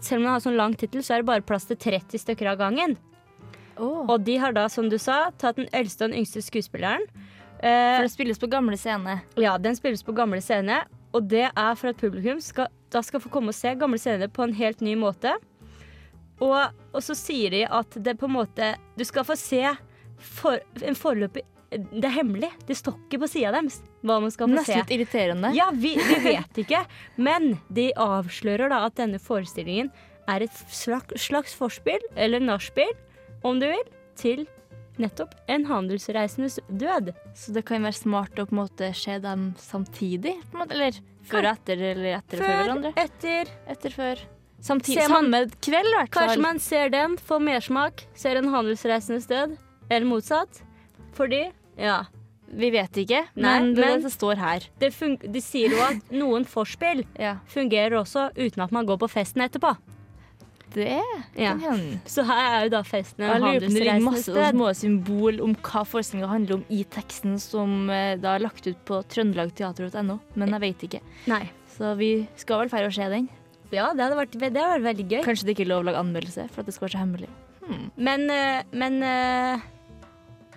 selv 0.00 0.18
om 0.18 0.24
den 0.24 0.32
har 0.32 0.40
sånn 0.40 0.56
lang 0.56 0.74
tittel, 0.74 1.00
så 1.02 1.14
er 1.14 1.18
det 1.22 1.26
bare 1.26 1.42
plass 1.46 1.64
til 1.66 1.76
30 1.76 2.18
stykker 2.18 2.50
av 2.50 2.58
gangen. 2.58 2.96
Oh. 3.82 4.04
Og 4.12 4.22
de 4.24 4.36
har 4.38 4.54
da, 4.54 4.68
som 4.70 4.86
du 4.92 4.96
sa, 5.02 5.32
tatt 5.42 5.58
den 5.58 5.66
eldste 5.74 6.06
og 6.06 6.12
den 6.12 6.22
yngste 6.22 6.42
skuespilleren. 6.44 7.06
For 7.10 7.68
Eh, 7.68 8.00
det 8.02 8.10
spilles 8.10 8.40
på 8.42 8.48
gamle 8.50 8.74
scene. 8.74 9.20
ja, 9.38 9.52
Den 9.58 9.76
spilles 9.78 10.02
på 10.02 10.10
gamle 10.16 10.40
scene, 10.42 10.80
og 11.14 11.28
det 11.30 11.44
er 11.46 11.74
for 11.78 11.92
at 11.92 11.96
publikum 12.00 12.40
skal, 12.42 12.66
da 12.90 12.98
skal 13.06 13.20
få 13.22 13.30
komme 13.30 13.52
og 13.52 13.54
se 13.54 13.70
gamle 13.78 13.98
scener 14.02 14.26
på 14.26 14.42
en 14.42 14.54
helt 14.58 14.80
ny 14.82 14.96
måte. 14.98 15.30
Og, 16.42 16.72
og 16.92 17.02
så 17.06 17.14
sier 17.14 17.50
de 17.54 17.60
at 17.70 17.94
det 18.02 18.16
på 18.18 18.26
en 18.26 18.34
måte 18.34 18.72
Du 18.98 19.04
skal 19.06 19.22
få 19.28 19.36
se 19.38 19.60
for, 20.18 20.58
en 20.82 20.96
foreløpig 20.98 21.44
Det 21.70 22.02
er 22.08 22.16
hemmelig. 22.16 22.50
Det 22.66 22.74
står 22.76 22.96
ikke 23.06 23.20
på 23.22 23.28
sida 23.30 23.52
deres 23.54 23.78
hva 24.02 24.18
man 24.24 24.32
skal 24.34 24.48
få 24.50 24.56
Nesten 24.56 24.72
se. 24.74 24.80
litt 24.82 24.90
irriterende. 24.96 25.52
Ja, 25.54 25.68
vi, 25.70 25.94
vi 26.02 26.18
vet 26.24 26.58
ikke, 26.64 26.82
men 27.16 27.52
de 27.70 27.92
avslører 27.94 28.68
da 28.74 28.82
at 28.88 28.96
denne 28.98 29.22
forestillingen 29.22 29.92
er 30.26 30.42
et 30.48 30.58
slags, 30.68 31.14
slags 31.28 31.54
forspill, 31.54 32.02
eller 32.16 32.42
nachspiel, 32.42 32.90
om 33.44 33.58
du 33.60 33.66
vil, 33.66 33.84
til 34.16 34.44
nettopp 35.00 35.32
en 35.48 35.64
handelsreisendes 35.66 36.58
død. 36.68 37.12
Så 37.34 37.52
det 37.56 37.64
kan 37.68 37.82
være 37.82 37.96
smart 37.96 38.36
å 38.38 38.46
på 38.46 38.52
en 38.54 38.60
måte 38.60 38.90
se 38.94 39.18
dem 39.24 39.54
samtidig? 39.58 40.36
På 40.50 40.58
en 40.58 40.62
måte, 40.64 40.76
eller 40.76 41.00
før 41.24 41.46
og 41.48 41.50
etter, 41.56 41.82
eller 41.92 42.18
etter 42.18 42.42
før 42.42 42.56
hverandre? 42.62 42.92
etter. 43.00 43.52
Etter 43.72 43.90
før. 43.96 44.22
Samtidig, 44.62 45.00
Ser 45.02 45.08
man- 45.10 45.24
samme 45.24 45.50
kveld, 45.60 45.88
i 45.90 45.96
hvert 45.96 46.14
fall. 46.14 46.28
Kanskje 46.28 46.42
man 46.42 46.58
ser 46.62 46.88
den, 46.90 47.16
får 47.18 47.40
mersmak, 47.42 48.04
ser 48.14 48.36
en 48.36 48.48
handelsreisendes 48.52 49.26
død, 49.26 49.56
eller 49.90 50.06
motsatt. 50.06 50.62
Fordi, 51.14 51.50
ja 51.78 52.04
Vi 52.54 52.68
vet 52.70 52.92
ikke, 52.92 53.26
Nei, 53.34 53.60
men 53.60 53.74
det, 53.74 53.80
men- 53.86 54.02
det 54.02 54.12
står 54.12 54.36
her. 54.36 54.60
det 54.78 54.92
De 55.32 55.40
sier 55.40 55.70
jo 55.70 55.80
at 55.80 56.10
noen 56.10 56.44
forspill 56.44 57.06
Ja. 57.18 57.36
fungerer 57.48 57.92
også 57.96 58.30
uten 58.36 58.62
at 58.62 58.70
man 58.70 58.84
går 58.84 58.98
på 58.98 59.08
festen 59.08 59.40
etterpå. 59.40 59.74
Det 60.74 60.86
Ja. 61.36 61.52
kan 61.52 61.60
hende. 61.60 62.00
Så 62.08 62.24
her 62.24 62.40
er 62.58 62.64
jo 62.64 62.70
da 62.76 62.82
festen 62.82 63.24
Jeg 63.24 63.34
en 63.36 63.42
lurer 63.42 63.60
på 63.60 63.66
om 63.66 63.74
det 63.74 63.82
ligger 63.84 64.00
masse 64.06 64.46
små 64.52 64.68
symbol 64.74 65.40
om 65.44 65.54
hva 65.54 65.84
forestillinga 65.86 66.28
handler 66.28 66.54
om 66.60 66.64
i 66.70 66.82
teksten 66.84 67.38
som 67.40 67.90
eh, 67.90 68.16
da 68.16 68.36
er 68.36 68.44
lagt 68.46 68.66
ut 68.66 68.78
på 68.88 69.02
trøndelagteater.no, 69.12 70.18
men 70.36 70.48
jeg 70.56 70.60
vet 70.60 70.86
ikke. 70.88 71.00
Nei. 71.32 71.44
Så 71.76 71.94
vi 71.96 72.26
skal 72.36 72.64
vel 72.64 72.68
feire 72.72 72.90
å 72.90 72.94
se 72.94 73.08
den. 73.08 73.28
Ja, 73.72 73.92
det 73.96 74.04
hadde 74.04 74.16
vært, 74.18 74.34
det 74.36 74.52
hadde 74.52 74.82
vært 74.82 74.88
veldig 74.90 75.08
gøy. 75.08 75.22
Kanskje 75.24 75.46
det 75.48 75.54
ikke 75.56 75.64
er 75.64 75.70
lov 75.72 75.84
å 75.84 75.86
lage 75.88 76.02
anmeldelse 76.02 76.48
for 76.52 76.60
at 76.60 76.66
det 76.68 76.74
skal 76.76 76.88
være 76.88 76.96
så 76.98 77.04
hemmelig. 77.06 77.28
Men, 77.96 78.28
eh, 78.30 78.62
men 78.76 78.98
eh, 79.02 79.60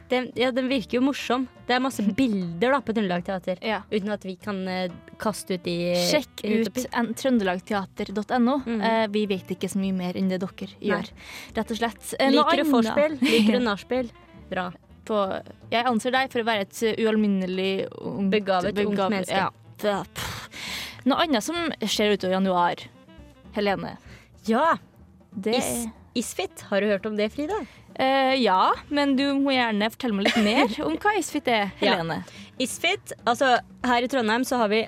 den, 0.10 0.28
ja, 0.38 0.52
den 0.54 0.68
virker 0.70 1.00
jo 1.00 1.02
morsom. 1.08 1.48
Det 1.68 1.74
er 1.76 1.82
masse 1.82 2.04
bilder 2.20 2.76
da 2.76 2.80
på 2.86 2.94
Trøndelag 2.94 3.24
Teater. 3.26 3.58
Ja. 3.65 3.80
Uten 3.91 4.12
at 4.13 4.26
vi 4.28 4.36
kan 4.41 4.60
eh, 4.70 4.91
kaste 5.22 5.58
ut 5.58 5.68
i 5.72 5.78
Sjekk 6.10 6.44
ut 6.46 6.80
trøndelagteater.no. 7.18 8.58
Mm. 8.65 8.82
Eh, 8.82 9.06
vi 9.13 9.26
vet 9.30 9.52
ikke 9.56 9.70
så 9.72 9.80
mye 9.82 9.96
mer 9.98 10.18
enn 10.20 10.30
det 10.32 10.41
dere 10.44 10.70
gjør, 10.80 11.10
rett 11.58 11.72
og 11.74 11.80
slett. 11.82 12.13
Eh, 12.20 12.32
Liker 12.36 12.62
du 12.63 12.70
vorspiel? 12.72 13.18
Liker 13.22 13.58
du 13.60 13.65
nachspiel? 13.70 14.12
Bra. 14.50 14.68
på 15.06 15.18
Jeg 15.72 15.86
anser 15.89 16.13
deg 16.13 16.32
for 16.34 16.41
å 16.41 16.46
være 16.48 16.65
et 16.65 16.80
uh, 16.86 16.91
ualminnelig 17.06 17.72
ungt- 18.02 18.32
Begavet 18.34 18.80
ungt 18.86 19.02
menneske. 19.10 19.38
Ja. 19.38 19.50
Det- 19.82 21.06
Noe 21.06 21.22
annet 21.22 21.46
som 21.46 21.58
skjer 21.86 22.15
utover 22.15 22.34
januar, 22.39 22.80
Helene, 23.54 23.91
Ja! 24.50 24.76
det 25.36 25.58
Is, 25.60 25.88
Isfit, 26.15 26.62
har 26.72 26.82
du 26.82 26.88
hørt 26.89 27.06
om 27.06 27.18
det, 27.18 27.28
Frida? 27.34 27.58
Eh, 27.99 28.36
Ja, 28.43 28.73
men 28.89 29.15
du 29.15 29.23
må 29.39 29.53
gjerne 29.55 29.89
fortelle 29.93 30.13
meg 30.17 30.25
litt 30.27 30.43
mer 30.43 30.75
om 30.88 30.97
hva 30.97 31.15
Isfit 31.19 31.47
er, 31.47 31.71
Ja. 31.81 31.95
Helene. 31.95 32.23
Isfit, 32.60 33.13
altså 33.27 33.58
her 33.86 34.03
i 34.03 34.08
Trondheim 34.12 34.43
så 34.47 34.58
har 34.62 34.69
vi 34.71 34.86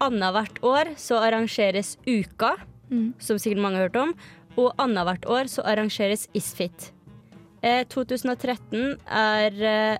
annethvert 0.00 0.60
år 0.62 0.92
så 0.96 1.18
arrangeres 1.22 1.96
Uka, 2.06 2.56
Mm. 2.90 3.12
som 3.20 3.36
sikkert 3.36 3.60
mange 3.60 3.76
har 3.76 3.88
hørt 3.90 3.96
om, 4.00 4.14
og 4.56 4.70
annethvert 4.80 5.26
år 5.28 5.44
så 5.52 5.60
arrangeres 5.68 6.22
Isfit. 6.34 6.92
Eh, 7.62 7.82
2013 7.90 8.94
er 9.10 9.50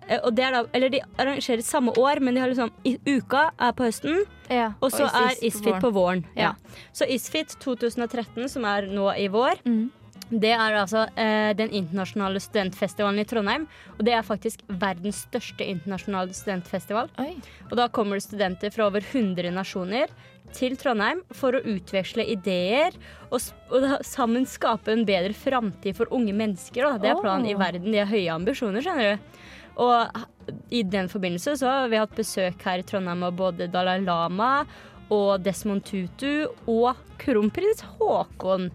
eh, 0.09 0.21
Og 0.23 0.31
det 0.37 0.45
er 0.47 0.53
da 0.55 0.61
Eller 0.73 0.89
de 0.95 1.01
arrangeres 1.19 1.67
samme 1.67 1.91
år, 1.99 2.21
men 2.23 2.35
de 2.37 2.41
har 2.41 2.49
liksom 2.49 2.71
i, 2.87 2.93
Uka 3.05 3.51
er 3.59 3.73
på 3.73 3.83
høsten, 3.89 4.23
Ja, 4.49 4.71
og 4.81 4.93
så 4.95 5.05
er 5.11 5.35
Isfit 5.43 5.81
på 5.83 5.91
våren. 5.93 6.23
Ja. 6.37 6.53
Ja. 6.55 6.79
Så 6.95 7.05
Isfit 7.11 7.57
2013, 7.61 8.49
som 8.49 8.65
er 8.65 8.87
nå 8.87 9.11
i 9.19 9.27
vår, 9.29 9.59
Mm. 9.67 9.91
Det 10.29 10.51
er 10.53 10.77
altså 10.77 11.07
eh, 11.17 11.55
den 11.57 11.71
internasjonale 11.73 12.41
studentfestivalen 12.43 13.23
i 13.23 13.27
Trondheim. 13.29 13.67
Og 13.97 14.05
det 14.05 14.15
er 14.17 14.27
faktisk 14.27 14.65
verdens 14.69 15.23
største 15.29 15.65
internasjonale 15.65 16.37
studentfestival. 16.37 17.09
Oi. 17.23 17.33
Og 17.71 17.77
da 17.81 17.89
kommer 17.89 18.19
det 18.19 18.27
studenter 18.27 18.75
fra 18.75 18.89
over 18.91 19.05
100 19.05 19.53
nasjoner 19.57 20.13
til 20.57 20.77
Trondheim 20.81 21.21
for 21.37 21.57
å 21.57 21.63
utveksle 21.75 22.25
ideer 22.33 22.95
og, 23.29 23.41
og 23.69 23.85
da, 23.85 23.99
sammen 24.07 24.47
skape 24.49 24.93
en 24.95 25.05
bedre 25.09 25.37
framtid 25.37 25.97
for 25.99 26.13
unge 26.15 26.35
mennesker. 26.37 26.85
Da. 26.85 27.01
Det 27.03 27.13
er 27.13 27.23
planen 27.23 27.49
i 27.49 27.57
verden. 27.59 27.93
De 27.93 28.03
har 28.03 28.11
høye 28.11 28.37
ambisjoner, 28.37 28.85
skjønner 28.85 29.17
du. 29.17 29.41
Og 29.79 30.63
i 30.75 30.83
den 30.83 31.09
forbindelse 31.13 31.55
så 31.61 31.71
har 31.71 31.91
vi 31.93 32.01
hatt 32.01 32.17
besøk 32.17 32.65
her 32.67 32.83
i 32.83 32.87
Trondheim 32.87 33.25
av 33.29 33.37
både 33.39 33.69
Dalai 33.73 34.01
Lama 34.03 34.65
og 35.15 35.41
Desmond 35.45 35.87
Tutu 35.89 36.49
og 36.69 36.99
kronprins 37.21 37.85
Haakon. 37.97 38.69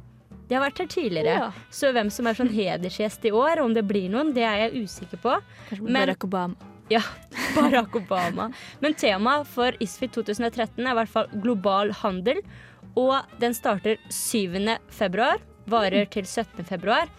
De 0.54 0.60
har 0.60 0.68
vært 0.68 0.84
her 0.84 0.90
tidligere. 0.92 1.34
Ja. 1.40 1.46
Så 1.74 1.90
hvem 1.96 2.12
som 2.14 2.28
er 2.30 2.36
sånn 2.38 2.52
hedersgjest 2.54 3.24
i 3.26 3.32
år, 3.34 3.58
om 3.64 3.74
det 3.74 3.82
blir 3.90 4.06
noen, 4.14 4.36
det 4.36 4.44
er 4.46 4.60
jeg 4.68 4.84
usikker 4.86 5.18
på. 5.24 5.32
Kanskje 5.72 5.88
Men- 5.88 5.96
Barack 5.98 6.28
Obama. 6.28 6.70
Ja, 6.92 7.00
Barack 7.56 7.96
Obama. 7.98 8.52
Men 8.84 8.94
temaet 8.94 9.48
for 9.50 9.74
ISFIT 9.82 10.12
2013 10.20 10.78
er 10.86 10.92
i 10.92 10.98
hvert 11.00 11.10
fall 11.10 11.28
global 11.42 11.90
handel. 12.04 12.44
Og 13.00 13.16
den 13.42 13.56
starter 13.58 13.98
7. 14.14 14.78
februar, 14.94 15.42
varer 15.66 16.06
til 16.14 16.28
17. 16.30 16.62
februar. 16.70 17.10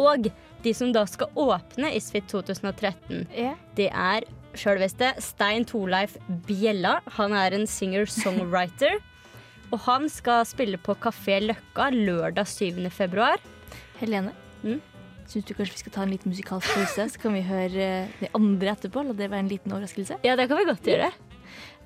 Og 0.00 0.26
de 0.64 0.72
som 0.74 0.90
da 0.92 1.04
skal 1.06 1.30
åpne 1.38 1.92
ISFIT 1.94 2.26
2013, 2.34 3.28
Ja. 3.36 3.54
det 3.76 3.92
er 3.94 4.26
sjølveste 4.58 5.12
Stein 5.22 5.64
Torleif 5.70 6.16
Bjella. 6.48 6.96
Han 7.20 7.32
er 7.32 7.54
en 7.54 7.68
singer-songwriter. 7.70 8.98
Og 9.70 9.78
han 9.86 10.08
skal 10.10 10.44
spille 10.48 10.78
på 10.82 10.96
Kafé 10.98 11.38
Løkka 11.44 11.90
lørdag 11.94 12.46
7. 12.50 12.88
februar. 12.90 13.38
Helene, 14.00 14.32
Mm? 14.64 14.80
syns 15.30 15.44
du 15.46 15.54
kanskje 15.54 15.72
vi 15.76 15.78
skal 15.84 15.92
ta 15.94 16.02
en 16.02 16.10
liten 16.10 16.32
musikalsk 16.32 16.66
pause, 16.74 17.04
så 17.12 17.18
kan 17.22 17.32
vi 17.32 17.40
høre 17.46 17.76
eh, 18.02 18.08
de 18.20 18.28
andre 18.34 18.72
etterpå? 18.74 19.04
La 19.06 19.12
det 19.14 19.30
være 19.30 19.44
en 19.44 19.48
liten 19.48 19.70
overraskelse. 19.72 20.18
Ja, 20.26 20.34
det 20.36 20.48
kan 20.50 20.58
vi 20.58 20.64
godt 20.66 20.82
gjøre. 20.82 21.12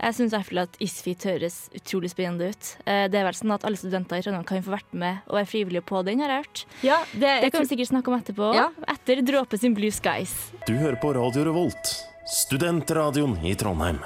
Jeg 0.01 0.15
syns 0.17 0.33
i 0.33 0.37
hvert 0.37 0.49
fall 0.49 0.59
at 0.65 0.77
ISFIT 0.81 1.23
høres 1.29 1.59
utrolig 1.77 2.11
spennende 2.11 2.49
ut. 2.51 2.71
Eh, 2.87 3.07
Det 3.09 3.21
er 3.21 3.25
vel 3.29 3.37
sånn 3.37 3.53
at 3.55 3.65
alle 3.69 3.77
studenter 3.77 4.17
i 4.19 4.23
Trondheim 4.25 4.45
kan 4.49 4.63
få 4.65 4.73
vært 4.75 4.93
med 4.97 5.21
og 5.29 5.37
være 5.37 5.47
frivillige 5.53 5.85
på 5.85 6.03
den, 6.05 6.21
har 6.25 6.29
jeg 6.33 6.45
hørt. 6.45 6.65
Ja, 6.83 6.99
det, 7.13 7.43
Det 7.45 7.53
kan 7.53 7.63
vi 7.67 7.77
sikkert 7.77 7.93
snakke 7.93 8.09
om 8.09 8.19
etterpå. 8.21 8.55
Ja. 8.55 8.71
Etter 8.89 9.21
Dråpe 9.23 9.59
sin 9.61 9.75
Blue 9.75 9.91
Skies. 9.93 10.35
Du 10.67 10.73
hører 10.75 10.97
på 11.01 11.13
Radio 11.15 11.45
Revolt, 11.45 11.95
studentradioen 12.27 13.37
i 13.45 13.55
Trondheim. 13.55 14.01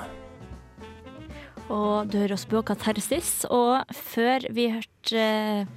Og 1.69 2.09
du 2.09 2.17
hører 2.21 2.35
oss 2.37 2.47
på 2.49 2.63
Katarsis. 2.67 3.45
Og 3.53 3.85
før 3.95 4.47
vi 4.55 4.69
hørte 4.73 5.21
eh, 5.21 5.69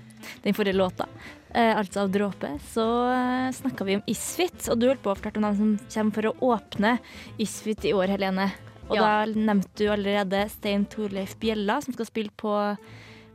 den 0.46 0.56
forrige 0.56 0.78
låta, 0.78 1.08
eh, 1.52 1.74
altså 1.76 2.06
av 2.06 2.12
Dråpe, 2.14 2.54
så 2.72 2.86
uh, 3.12 3.52
snakka 3.56 3.88
vi 3.88 3.98
om 4.00 4.04
Isfit. 4.12 4.70
Og 4.72 4.80
du 4.80 4.88
holdt 4.90 5.04
på 5.04 5.12
å 5.14 5.18
fortelle 5.20 5.42
om 5.42 5.48
dem 5.50 5.78
som 5.80 5.96
kommer 5.96 6.18
for 6.18 6.30
å 6.30 6.56
åpne 6.56 6.98
Isfit 7.42 7.90
i 7.90 7.96
år, 7.98 8.14
Helene. 8.16 8.52
Og 8.90 8.96
Ja. 8.98 9.02
da 9.26 9.32
nevnte 9.32 9.72
du 9.80 9.90
allerede 9.92 10.46
Stein 10.52 10.86
Torleif 10.86 11.38
Bjella, 11.40 11.80
som 11.82 11.96
skal 11.96 12.08
spille 12.10 12.32
på, 12.36 12.54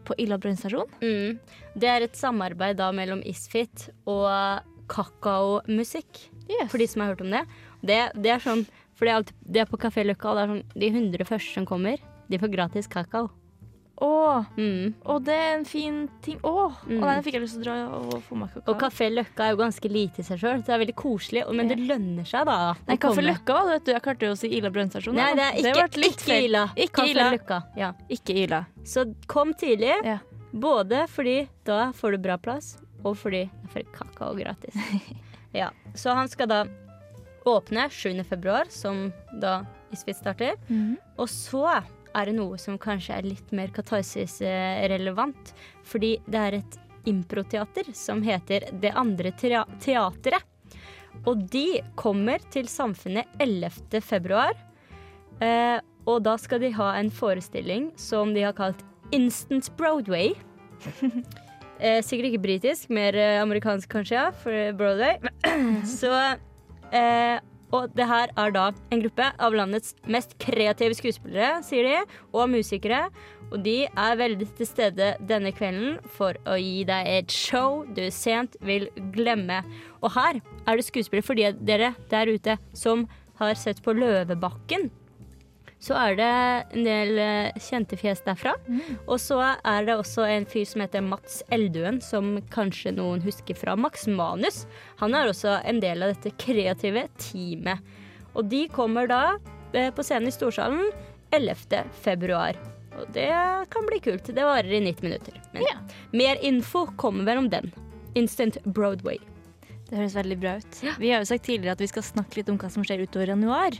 på 0.04 0.16
Illa 0.20 0.36
brannstasjon. 0.38 0.90
Mm. 1.00 1.38
Det 1.76 1.88
er 1.88 2.04
et 2.04 2.16
samarbeid 2.16 2.76
da 2.76 2.90
mellom 2.92 3.22
Isfit 3.24 3.88
og 4.04 4.28
kakaomusikk, 4.92 6.26
for 6.68 6.78
de 6.78 6.86
som 6.86 7.02
har 7.02 7.14
hørt 7.14 7.24
om 7.24 7.32
det. 7.32 7.46
Det, 7.86 8.00
det 8.20 8.34
er 8.36 8.44
sånn, 8.44 8.66
for 8.96 9.06
det 9.06 9.12
er, 9.12 9.16
alltid, 9.22 9.40
det 9.44 9.62
er 9.62 9.70
på 9.70 9.80
Kafé 9.80 10.04
Løkka, 10.04 10.30
og 10.30 10.36
det 10.36 10.44
er 10.44 10.52
sånn, 10.52 10.62
de 10.76 10.90
100 10.92 11.28
første 11.28 11.56
som 11.56 11.66
kommer, 11.68 12.04
de 12.28 12.38
får 12.38 12.50
gratis 12.52 12.86
kakao. 12.88 13.30
Å, 13.96 14.44
Mm. 14.58 14.92
å, 15.08 15.14
det 15.24 15.32
er 15.32 15.54
en 15.56 15.64
fin 15.64 16.02
ting. 16.20 16.36
Å, 16.44 16.68
Mm. 16.84 17.00
å, 17.00 17.06
den 17.14 17.22
fikk 17.24 17.32
jeg 17.32 17.42
lyst 17.42 17.54
til 17.54 17.62
å 17.62 17.64
dra 17.64 17.76
og 17.96 18.22
få 18.26 18.36
meg 18.36 18.50
kakao. 18.52 18.74
Og 18.74 18.80
Kafé 18.82 19.08
Løkka 19.10 19.40
er 19.46 19.50
jo 19.54 19.56
ganske 19.62 19.88
lite 19.90 20.18
i 20.20 20.22
seg 20.22 20.38
sjøl, 20.38 20.58
så 20.60 20.66
det 20.66 20.74
er 20.74 20.84
veldig 20.84 20.94
koselig, 20.96 21.46
og- 21.46 21.54
men 21.56 21.68
det 21.68 21.78
lønner 21.78 22.26
seg 22.26 22.44
da. 22.44 22.74
å 22.74 22.76
Nei, 22.86 22.96
Kaffe 22.98 23.16
komme. 23.16 23.32
Løkka 23.32 23.54
var 23.54 23.64
det, 23.64 23.72
vet 23.72 23.84
du. 23.84 23.92
Jeg 23.92 24.02
klarte 24.02 24.20
jo 24.26 24.32
å 24.32 24.36
si 24.36 24.48
Ila 24.58 24.68
brannstasjon. 24.70 25.14
Nei, 25.14 25.34
det 25.34 25.42
er 25.42 25.52
ikke, 25.72 25.90
ble 25.92 26.02
litt 26.02 26.12
ikke 26.12 26.28
feil. 26.28 26.44
Ila. 26.50 26.66
Ikke 26.76 27.08
Ila. 27.08 27.30
Løkka. 27.32 27.62
Ja. 27.74 27.92
Ikke 28.10 28.34
Ila. 28.44 28.66
Så 28.84 29.14
kom 29.26 29.54
tidlig, 29.54 30.04
Ja. 30.04 30.18
både 30.52 31.08
fordi 31.08 31.48
da 31.64 31.90
får 31.92 32.10
du 32.12 32.18
bra 32.18 32.36
plass, 32.36 32.76
og 33.02 33.16
fordi 33.16 33.48
Jeg 33.72 33.84
får 33.86 33.92
kakao 33.92 34.34
gratis. 34.36 34.74
ja. 35.54 35.70
Så 35.94 36.12
han 36.14 36.28
skal 36.28 36.46
da 36.48 36.64
åpne 37.46 37.88
7. 37.90 38.22
februar, 38.24 38.70
som 38.70 39.10
da 39.40 39.62
Isfit 39.92 40.16
starter. 40.16 40.56
Mhm. 40.68 40.98
Og 41.18 41.28
så 41.28 41.82
er 42.16 42.30
det 42.30 42.36
noe 42.38 42.58
som 42.60 42.78
kanskje 42.80 43.18
er 43.18 43.28
litt 43.28 43.54
mer 43.56 43.72
katarsis-relevant. 43.76 45.52
Fordi 45.86 46.16
det 46.26 46.42
er 46.42 46.58
et 46.60 46.78
improteater 47.06 47.92
som 47.94 48.22
heter 48.26 48.68
Det 48.82 48.92
andre 48.96 49.32
teatret. 49.36 50.42
Og 51.24 51.46
de 51.50 51.80
kommer 51.96 52.42
til 52.52 52.68
Samfunnet 52.68 53.28
11. 53.40 54.00
februar. 54.04 54.52
Eh, 55.40 55.78
og 56.06 56.22
da 56.24 56.36
skal 56.38 56.60
de 56.62 56.70
ha 56.76 56.92
en 56.98 57.10
forestilling 57.10 57.90
som 58.00 58.34
de 58.36 58.44
har 58.46 58.56
kalt 58.56 58.84
Instant 59.16 59.70
Broadway. 59.78 60.34
Eh, 61.76 61.98
sikkert 62.00 62.30
ikke 62.30 62.40
britisk, 62.40 62.88
mer 62.88 63.12
eh, 63.20 63.34
amerikansk 63.36 63.90
kanskje, 63.92 64.14
ja, 64.16 64.30
for 64.40 64.70
Broadway. 64.78 65.18
Så 65.98 66.08
eh, 66.88 67.36
Og 67.76 67.92
det 67.96 68.06
her 68.08 68.30
er 68.38 68.52
da 68.54 68.66
en 68.94 69.02
gruppe 69.02 69.26
av 69.42 69.56
landets 69.56 69.94
mest 70.08 70.36
kreative 70.42 70.96
skuespillere, 70.96 71.60
sier 71.66 71.86
de, 71.86 71.96
og 72.32 72.48
musikere. 72.52 73.06
Og 73.52 73.60
de 73.62 73.76
er 73.86 74.18
veldig 74.18 74.48
til 74.58 74.68
stede 74.68 75.12
denne 75.28 75.52
kvelden 75.54 76.00
for 76.16 76.38
å 76.48 76.56
gi 76.58 76.86
deg 76.88 77.10
et 77.18 77.34
show 77.34 77.84
du 77.96 78.06
sent 78.14 78.56
vil 78.66 78.88
glemme. 79.14 79.60
Og 80.02 80.14
her 80.16 80.40
er 80.40 80.78
det 80.78 80.88
skuespillere 80.88 81.26
for 81.26 81.38
de 81.38 81.52
dere 81.68 81.92
der 82.10 82.32
ute 82.32 82.56
som 82.74 83.06
har 83.40 83.58
sett 83.60 83.82
på 83.84 83.94
Løvebakken. 83.96 84.88
Så 85.78 85.92
er 85.94 86.14
det 86.16 86.26
en 86.78 86.86
del 86.86 87.18
eh, 87.20 87.58
kjente 87.60 87.98
fjes 88.00 88.22
derfra. 88.24 88.54
Og 89.06 89.18
så 89.20 89.36
er 89.60 89.84
det 89.86 89.96
også 90.00 90.24
en 90.24 90.46
fyr 90.48 90.64
som 90.66 90.80
heter 90.82 91.04
Mats 91.04 91.42
Elduen, 91.52 92.00
som 92.02 92.38
kanskje 92.50 92.94
noen 92.96 93.20
husker 93.22 93.54
fra 93.58 93.74
Max 93.76 94.06
Manus. 94.08 94.64
Han 95.02 95.14
er 95.14 95.28
også 95.30 95.58
en 95.68 95.80
del 95.84 96.02
av 96.02 96.14
dette 96.14 96.32
kreative 96.40 97.06
teamet. 97.20 97.84
Og 98.34 98.48
de 98.50 98.64
kommer 98.72 99.06
da 99.10 99.20
eh, 99.76 99.92
på 99.94 100.02
scenen 100.04 100.28
i 100.28 100.34
Storsalen 100.34 100.88
11. 101.36 101.84
februar. 102.02 102.56
Og 102.96 103.10
det 103.12 103.28
kan 103.70 103.84
bli 103.86 104.00
kult. 104.00 104.24
Det 104.32 104.44
varer 104.48 104.72
i 104.72 104.80
90 104.80 105.04
minutter. 105.04 105.40
Men 105.52 105.66
Ja. 105.68 105.76
mer 106.16 106.40
info 106.42 106.86
kommer 106.96 107.24
vel 107.28 107.38
om 107.44 107.50
den. 107.52 107.68
Instant 108.16 108.56
Broadway. 108.64 109.18
Det 109.90 109.98
høres 110.00 110.16
veldig 110.16 110.38
bra 110.40 110.56
ut. 110.58 110.78
Vi 110.98 111.10
har 111.12 111.20
jo 111.20 111.28
sagt 111.28 111.44
tidligere 111.46 111.76
at 111.76 111.82
vi 111.84 111.86
skal 111.92 112.02
snakke 112.02 112.40
litt 112.40 112.48
om 112.50 112.56
hva 112.58 112.70
som 112.72 112.82
skjer 112.82 113.04
utover 113.04 113.28
januar. 113.34 113.76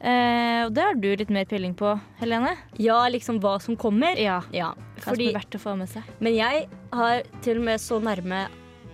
Eh, 0.00 0.62
og 0.64 0.72
det 0.72 0.82
har 0.86 0.94
du 0.96 1.08
litt 1.20 1.28
mer 1.34 1.44
peiling 1.44 1.74
på, 1.76 1.90
Helene. 2.20 2.54
Ja, 2.80 3.02
liksom 3.12 3.40
hva 3.42 3.58
som 3.60 3.76
kommer. 3.76 4.16
Ja. 4.16 4.38
Ja, 4.54 4.70
Hva 4.96 5.10
fordi 5.12 5.26
som 5.28 5.34
er 5.34 5.38
verdt 5.40 5.58
å 5.58 5.60
få 5.60 5.74
med 5.76 5.90
seg. 5.92 6.08
Men 6.24 6.34
jeg 6.38 6.68
har 6.96 7.22
til 7.44 7.60
og 7.60 7.66
med 7.68 7.82
så 7.82 7.98
nærme 8.00 8.46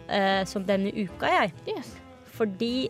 eh, 0.09 0.43
som 0.51 0.65
denne 0.67 0.91
uka, 0.97 1.31
jeg. 1.31 1.53
Yes. 1.71 1.93
Fordi 2.37 2.89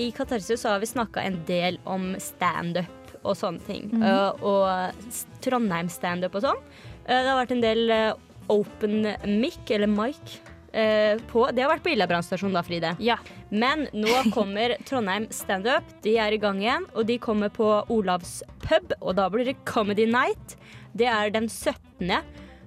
i 0.00 0.08
Katarsis 0.16 0.62
så 0.64 0.72
har 0.74 0.80
vi 0.82 0.86
snakka 0.90 1.22
en 1.22 1.38
del 1.46 1.78
om 1.86 2.14
standup 2.18 2.88
og 3.22 3.36
sånne 3.38 3.62
ting. 3.68 3.86
Mhm. 3.92 4.02
uh, 4.02 4.32
og 4.42 5.06
s- 5.12 5.26
Trondheim-standup 5.44 6.34
og 6.34 6.42
sånn. 6.42 6.62
Uh, 7.06 7.14
det 7.22 7.28
har 7.28 7.38
vært 7.44 7.52
en 7.54 7.60
del 7.62 7.90
uh, 7.90 8.14
open 8.50 9.04
mic, 9.38 9.60
eller 9.70 9.86
mic, 9.86 10.40
på 10.72 11.42
Det 11.52 11.60
har 11.60 11.68
vært 11.68 11.82
på 11.84 11.90
Illa 11.92 12.06
brannstasjon 12.08 12.54
da, 12.56 12.62
Fride. 12.64 12.94
Ja. 13.04 13.18
Men 13.52 13.84
nå 13.92 14.22
kommer 14.32 14.72
Trondheim 14.88 15.26
standup. 15.34 15.84
De 16.04 16.14
er 16.16 16.32
i 16.32 16.40
gang 16.40 16.62
igjen, 16.62 16.86
og 16.96 17.04
de 17.10 17.18
kommer 17.20 17.52
på 17.52 17.66
Olavs 17.92 18.38
pub. 18.64 18.94
Og 19.02 19.18
da 19.18 19.28
blir 19.32 19.50
det 19.50 19.58
Comedy 19.68 20.06
Night. 20.08 20.56
Det 20.96 21.08
er 21.08 21.32
den 21.34 21.50
17., 21.50 22.08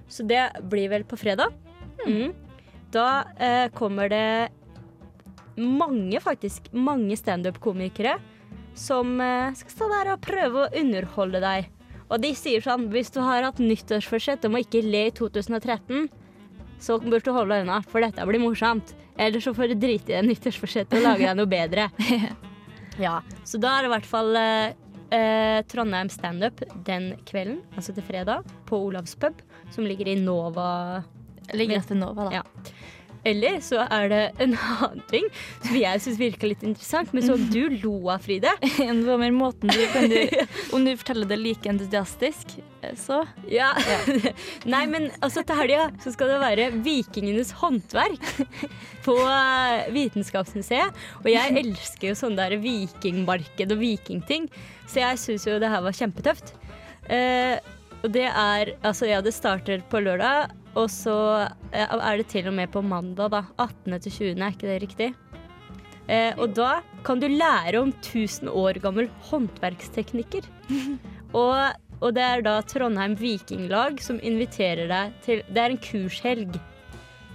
så 0.06 0.22
det 0.22 0.42
blir 0.70 0.90
vel 0.92 1.02
på 1.06 1.18
fredag. 1.18 1.50
Mm. 2.06 2.30
Da 2.94 3.26
eh, 3.42 3.66
kommer 3.74 4.10
det 4.12 4.52
mange, 5.56 6.20
faktisk, 6.20 6.70
mange 6.72 7.16
standup-komikere 7.18 8.16
som 8.76 9.16
eh, 9.20 9.54
skal 9.56 9.72
stå 9.72 9.88
der 9.92 10.12
og 10.14 10.22
prøve 10.24 10.62
å 10.62 10.70
underholde 10.82 11.40
deg. 11.42 11.72
Og 12.06 12.22
de 12.22 12.30
sier 12.38 12.62
sånn 12.62 12.86
hvis 12.92 13.10
du 13.14 13.18
har 13.24 13.48
hatt 13.48 13.62
nyttårsforsett 13.62 14.44
om 14.46 14.54
å 14.54 14.62
ikke 14.62 14.84
le 14.84 15.08
i 15.08 15.14
2013, 15.16 16.06
så 16.82 16.98
bør 17.02 17.24
du 17.24 17.32
holde 17.34 17.60
unna, 17.64 17.80
for 17.88 18.04
dette 18.04 18.26
blir 18.28 18.42
morsomt. 18.42 18.94
Eller 19.18 19.40
så 19.40 19.54
får 19.56 19.72
du 19.72 19.78
drite 19.80 20.12
i 20.12 20.16
det 20.16 20.24
nyttårsforsettet 20.28 20.98
og 20.98 21.06
lage 21.06 21.24
deg 21.24 21.38
noe 21.38 21.48
bedre. 21.48 21.88
ja, 23.06 23.20
Så 23.48 23.60
da 23.62 23.76
er 23.76 23.84
det 23.84 23.90
i 23.90 23.94
hvert 23.94 24.08
fall 24.10 24.40
eh, 24.40 24.74
eh, 25.16 25.60
Trondheim 25.70 26.10
standup 26.12 26.60
den 26.86 27.14
kvelden, 27.28 27.62
altså 27.74 27.96
til 27.96 28.04
fredag, 28.06 28.44
på 28.68 28.80
Olavs 28.88 29.16
pub, 29.20 29.40
som 29.72 29.88
ligger 29.88 30.12
i 30.12 30.18
Nova 30.20 31.02
Ligger 31.54 31.78
etter 31.78 31.94
Nova, 31.94 32.26
da. 32.26 32.40
Ja. 32.40 32.72
Eller 33.26 33.58
så 33.64 33.82
er 33.90 34.10
det 34.12 34.22
en 34.42 34.54
annen 34.54 35.02
ting 35.10 35.26
som 35.64 35.74
jeg 35.78 36.02
syns 36.04 36.20
virka 36.20 36.48
litt 36.48 36.62
interessant, 36.66 37.12
men 37.16 37.24
som 37.26 37.42
du 37.50 37.62
lo 37.82 37.96
av, 38.12 38.22
Fride. 38.26 38.52
Hva 39.06 39.18
mer 39.20 39.34
måten 39.34 39.70
du, 39.72 39.82
kan 39.92 40.08
du 40.10 40.18
Om 40.76 40.86
du 40.86 40.92
forteller 40.96 41.28
det 41.30 41.40
like 41.40 41.70
entusiastisk, 41.70 42.56
eh, 42.82 42.94
så 42.98 43.24
Ja. 43.50 43.72
Nei, 44.72 44.84
men 44.90 45.10
altså 45.20 45.44
til 45.46 45.58
helga 45.58 45.88
så 46.02 46.12
skal 46.14 46.32
det 46.32 46.40
være 46.42 46.68
Vikingenes 46.86 47.52
håndverk 47.60 48.26
på 49.06 49.16
eh, 49.22 49.88
Vitenskapsmuseet. 49.94 51.06
Og 51.24 51.30
jeg 51.32 51.56
elsker 51.62 52.10
jo 52.12 52.18
sånne 52.18 52.46
der 52.46 52.60
vikingmarked 52.62 53.74
og 53.74 53.82
vikingting, 53.82 54.50
så 54.86 55.02
jeg 55.02 55.22
syns 55.22 55.48
jo 55.48 55.58
det 55.62 55.70
her 55.72 55.82
var 55.84 55.96
kjempetøft. 55.96 56.54
Eh, 57.10 57.56
og 58.02 58.12
det 58.14 58.26
er 58.28 58.74
Altså, 58.86 59.08
ja, 59.10 59.20
det 59.24 59.34
starter 59.34 59.82
på 59.90 60.02
lørdag, 60.04 60.52
og 60.76 60.90
så 60.92 61.16
eh, 61.72 61.86
er 61.88 62.20
det 62.20 62.28
til 62.32 62.50
og 62.50 62.56
med 62.58 62.70
på 62.72 62.84
mandag, 62.84 63.32
da. 63.32 63.42
18. 63.56 63.96
til 64.04 64.12
20., 64.12 64.34
er 64.36 64.52
ikke 64.52 64.68
det 64.68 64.82
riktig? 64.84 65.08
Eh, 66.06 66.36
og 66.38 66.52
da 66.54 66.82
kan 67.06 67.20
du 67.22 67.26
lære 67.30 67.80
om 67.80 67.90
1000 67.90 68.50
år 68.52 68.78
gammel 68.84 69.08
håndverksteknikker. 69.30 70.46
og, 71.40 71.56
og 72.00 72.14
det 72.14 72.26
er 72.26 72.44
da 72.46 72.60
Trondheim 72.68 73.16
Vikinglag 73.18 74.02
som 74.04 74.20
inviterer 74.22 74.90
deg 74.90 75.16
til 75.24 75.42
Det 75.48 75.62
er 75.62 75.74
en 75.74 75.82
kurshelg. 75.82 76.60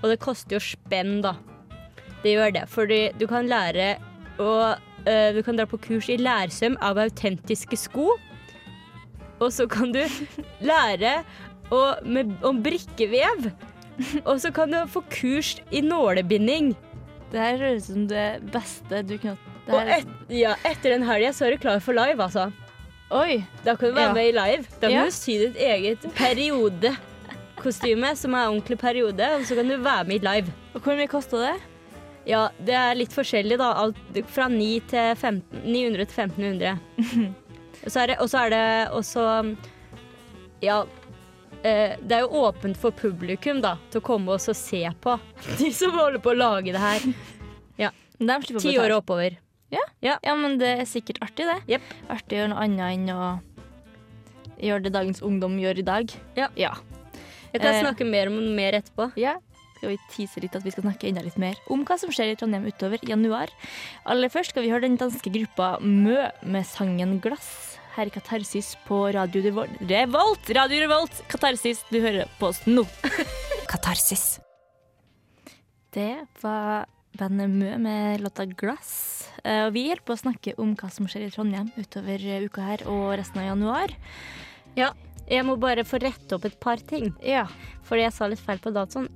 Og 0.02 0.10
det 0.14 0.22
koster 0.24 0.58
jo 0.58 0.64
spenn, 0.64 1.20
da. 1.26 1.36
Det 2.22 2.36
gjør 2.36 2.54
det, 2.54 2.66
fordi 2.70 3.02
du 3.18 3.26
kan 3.30 3.50
lære 3.50 3.96
å 4.42 4.52
eh, 5.10 5.34
Du 5.34 5.42
kan 5.46 5.58
dra 5.58 5.66
på 5.66 5.82
kurs 5.82 6.10
i 6.14 6.22
lærsøm 6.22 6.78
av 6.86 7.02
autentiske 7.02 7.78
sko. 7.90 8.12
Og 9.42 9.50
så 9.50 9.66
kan 9.66 9.90
du 9.94 10.04
lære 10.72 11.24
å, 11.72 11.82
med, 12.06 12.34
om 12.46 12.60
brikkevev. 12.64 13.52
Og 14.26 14.40
så 14.42 14.52
kan 14.56 14.72
du 14.74 14.80
få 14.90 15.02
kurs 15.14 15.56
i 15.72 15.82
nålebinding. 15.86 16.72
Det 17.32 17.40
her 17.40 17.58
høres 17.62 17.90
ut 17.90 17.94
som 17.96 18.08
det 18.12 18.26
beste 18.52 19.02
du 19.08 19.14
kunne 19.22 19.38
det 19.68 19.76
Og 19.78 19.90
et, 19.94 20.08
ja, 20.34 20.56
etter 20.68 20.96
den 20.96 21.04
helga 21.06 21.30
så 21.38 21.46
er 21.48 21.54
du 21.56 21.62
klar 21.62 21.80
for 21.84 21.94
live, 21.96 22.18
altså. 22.24 22.48
Oi! 23.14 23.44
Da 23.64 23.76
kan 23.78 23.92
du 23.92 23.96
være 23.96 24.10
Ja. 24.10 24.14
med 24.16 24.30
i 24.32 24.34
live. 24.36 24.64
Da 24.80 24.88
kan 24.88 24.92
Ja. 24.98 25.04
du 25.06 25.12
sy 25.12 25.38
ditt 25.38 25.56
eget 25.60 26.02
periodekostyme, 26.18 28.16
som 28.18 28.34
er 28.36 28.48
ordentlig 28.50 28.80
periode, 28.82 29.28
og 29.38 29.44
så 29.46 29.56
kan 29.60 29.68
du 29.70 29.78
være 29.78 30.08
med 30.08 30.16
i 30.24 30.26
live. 30.28 30.54
Og 30.74 30.82
hvor 30.82 30.96
mye 30.98 31.08
kosta 31.12 31.38
det? 31.44 31.54
Ja, 32.26 32.50
det 32.64 32.74
er 32.78 32.96
litt 32.96 33.14
forskjellig, 33.14 33.58
da. 33.58 33.72
Alt 33.82 33.98
fra 34.30 34.48
9 34.50 34.80
til 34.92 35.16
15, 35.16 35.62
900 35.66 36.06
til 36.06 36.24
1500. 36.24 36.80
Og 37.86 37.90
så 37.90 38.00
er 38.04 38.08
det, 38.12 38.18
og 38.22 38.28
så 38.30 38.38
er 38.46 38.50
det 38.54 38.66
også 38.94 39.22
Ja. 40.62 40.84
Eh, 41.64 41.98
Det 42.02 42.18
er 42.18 42.26
jo 42.26 42.44
åpent 42.46 42.78
for 42.78 42.92
publikum 42.92 43.62
da, 43.62 43.76
til 43.92 44.02
å 44.02 44.06
komme 44.06 44.36
og 44.36 44.42
se 44.42 44.84
på 45.02 45.18
de 45.60 45.72
som 45.76 45.92
holder 45.96 46.20
på 46.24 46.34
å 46.34 46.38
lage 46.38 46.74
det 46.74 46.82
her. 46.82 47.06
Å 48.22 48.60
Ti 48.62 48.76
år 48.78 48.92
og 48.94 49.00
oppover. 49.02 49.40
Ja, 49.72 50.36
men 50.38 50.60
det 50.62 50.68
er 50.82 50.86
sikkert 50.86 51.18
artig, 51.26 51.48
det. 51.50 51.58
Yep. 51.72 51.94
Artig 52.14 52.38
å 52.38 52.42
gjøre 52.42 52.52
noe 52.52 52.66
annet 52.66 52.92
enn 52.94 53.08
å 53.14 53.30
gjøre 54.62 54.84
det 54.86 54.92
dagens 54.94 55.24
ungdom 55.26 55.56
gjør 55.58 55.80
i 55.82 55.86
dag. 55.88 56.12
Ja. 56.38 56.52
ja. 56.60 56.76
Jeg 57.52 57.64
kan 57.64 57.74
Eh. 57.74 57.82
snakke 57.82 58.06
mer 58.06 58.30
om 58.30 58.38
det 58.38 58.52
mer 58.56 58.78
etterpå. 58.78 59.12
Ja. 59.18 59.38
Skal 59.78 59.96
vi 59.96 59.98
tease 60.14 60.42
litt 60.44 60.56
at 60.56 60.62
vi 60.62 60.70
skal 60.70 60.86
snakke 60.86 61.08
enda 61.10 61.24
litt 61.26 61.40
mer 61.42 61.58
om 61.74 61.82
hva 61.88 61.98
som 61.98 62.12
skjer 62.14 62.30
i 62.30 62.36
Trondheim 62.38 62.68
utover 62.70 63.02
januar. 63.02 63.50
Aller 64.06 64.30
først 64.30 64.54
skal 64.54 64.62
vi 64.68 64.70
høre 64.70 64.86
den 64.86 65.00
danske 65.02 65.32
gruppa 65.34 65.80
Mø 65.82 66.30
med 66.46 66.66
sangen 66.70 67.20
'Glass'. 67.20 67.71
Her 67.96 68.08
i 68.08 68.14
Katarsis 68.14 68.74
på 68.88 69.02
Radio 69.14 69.42
Revolt. 69.44 69.74
Revolt! 69.90 70.50
Radio 70.56 70.80
Revolt! 70.86 71.18
Katarsis, 71.32 71.84
du 71.92 72.00
hører 72.04 72.30
på 72.40 72.48
oss 72.52 72.62
nå. 72.70 72.86
Katarsis. 73.72 74.40
Det 75.92 76.14
var 76.42 76.86
bandet 77.20 77.52
Mø 77.52 77.74
med 77.84 78.22
låta 78.24 78.46
'Glass'. 78.48 79.28
Eh, 79.44 79.66
Og 79.68 79.74
vi 79.76 79.88
holder 79.90 80.06
på 80.08 80.16
å 80.16 80.22
snakke 80.24 80.54
om 80.58 80.72
hva 80.80 80.90
som 80.92 81.08
skjer 81.10 81.28
i 81.28 81.32
Trondheim 81.34 81.72
utover 81.76 82.24
eh, 82.24 82.46
uka 82.48 82.64
her 82.64 82.86
og 82.88 83.18
resten 83.20 83.42
av 83.44 83.50
januar. 83.52 83.92
Ja, 84.80 84.94
jeg 85.28 85.44
må 85.46 85.58
bare 85.60 85.84
få 85.84 86.00
rette 86.00 86.36
opp 86.38 86.46
et 86.48 86.60
par 86.64 86.78
ting. 86.80 87.12
Ja. 87.24 87.46
Fordi 87.84 88.06
jeg 88.08 88.16
sa 88.16 88.28
litt 88.32 88.40
feil 88.40 88.60
på 88.64 88.72
datoen. 88.72 89.10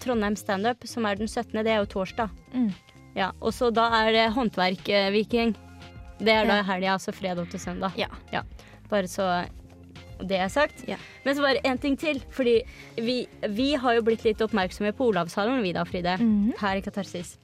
Trondheim 0.00 0.36
standup, 0.36 0.84
som 0.84 1.06
er 1.08 1.16
den 1.16 1.28
17., 1.28 1.64
det 1.64 1.72
er 1.72 1.80
jo 1.80 1.88
torsdag. 1.96 2.28
Mm. 2.52 2.74
Ja, 3.16 3.32
Og 3.40 3.54
så 3.56 3.70
da 3.72 3.88
er 4.04 4.12
det 4.12 4.26
håndverk-viking. 4.36 5.54
Det 6.18 6.32
er 6.32 6.46
da 6.48 6.56
Ja. 6.60 6.62
helga, 6.62 6.94
altså 6.96 7.12
fredag 7.12 7.50
til 7.50 7.60
søndag. 7.60 7.92
Ja. 7.96 8.42
Bare 8.90 9.08
så 9.10 9.46
det 10.24 10.38
er 10.40 10.48
sagt. 10.48 10.84
Ja. 10.88 10.96
Men 11.24 11.34
så 11.36 11.42
bare 11.44 11.60
én 11.64 11.78
ting 11.80 11.96
til. 12.00 12.20
Fordi 12.30 12.62
vi, 12.96 13.26
vi 13.52 13.74
har 13.74 13.94
jo 13.98 14.02
blitt 14.02 14.24
litt 14.24 14.38
oppmerksomme 14.40 14.92
på 14.96 15.10
Olavshallen, 15.10 15.60
vi 15.62 15.72
da, 15.76 15.84
Fride. 15.84 16.16
Mhm. 16.18 16.54
Her 16.58 16.76
i 16.76 16.80
Katarsis. 16.80 17.36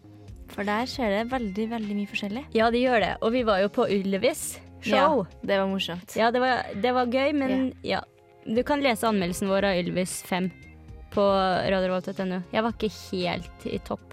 For 0.52 0.64
der 0.64 0.84
skjer 0.88 1.10
det 1.18 1.30
veldig, 1.32 1.68
veldig 1.70 1.94
mye 1.96 2.08
forskjellig. 2.08 2.44
Ja, 2.54 2.70
det 2.70 2.80
gjør 2.82 3.00
det. 3.00 3.12
Og 3.22 3.32
vi 3.32 3.42
var 3.42 3.60
jo 3.60 3.68
på 3.68 3.86
Ylvis 3.88 4.58
show. 4.82 5.22
Ja, 5.26 5.38
Det 5.44 5.58
var 5.60 5.66
morsomt. 5.68 6.16
Ja, 6.16 6.30
det 6.30 6.40
var, 6.40 6.62
det 6.74 6.92
var 6.92 7.06
gøy, 7.06 7.32
men 7.34 7.72
ja. 7.84 8.00
Du 8.44 8.62
kan 8.66 8.80
lese 8.82 9.06
anmeldelsen 9.06 9.48
vår 9.48 9.64
av 9.68 9.76
Ylvis 9.78 10.22
5 10.26 10.50
på 11.12 11.22
radiorevolt.no. 11.22 12.42
Jeg 12.52 12.62
var 12.64 12.72
ikke 12.72 12.90
helt 13.12 13.66
i 13.68 13.78
topp. 13.78 14.12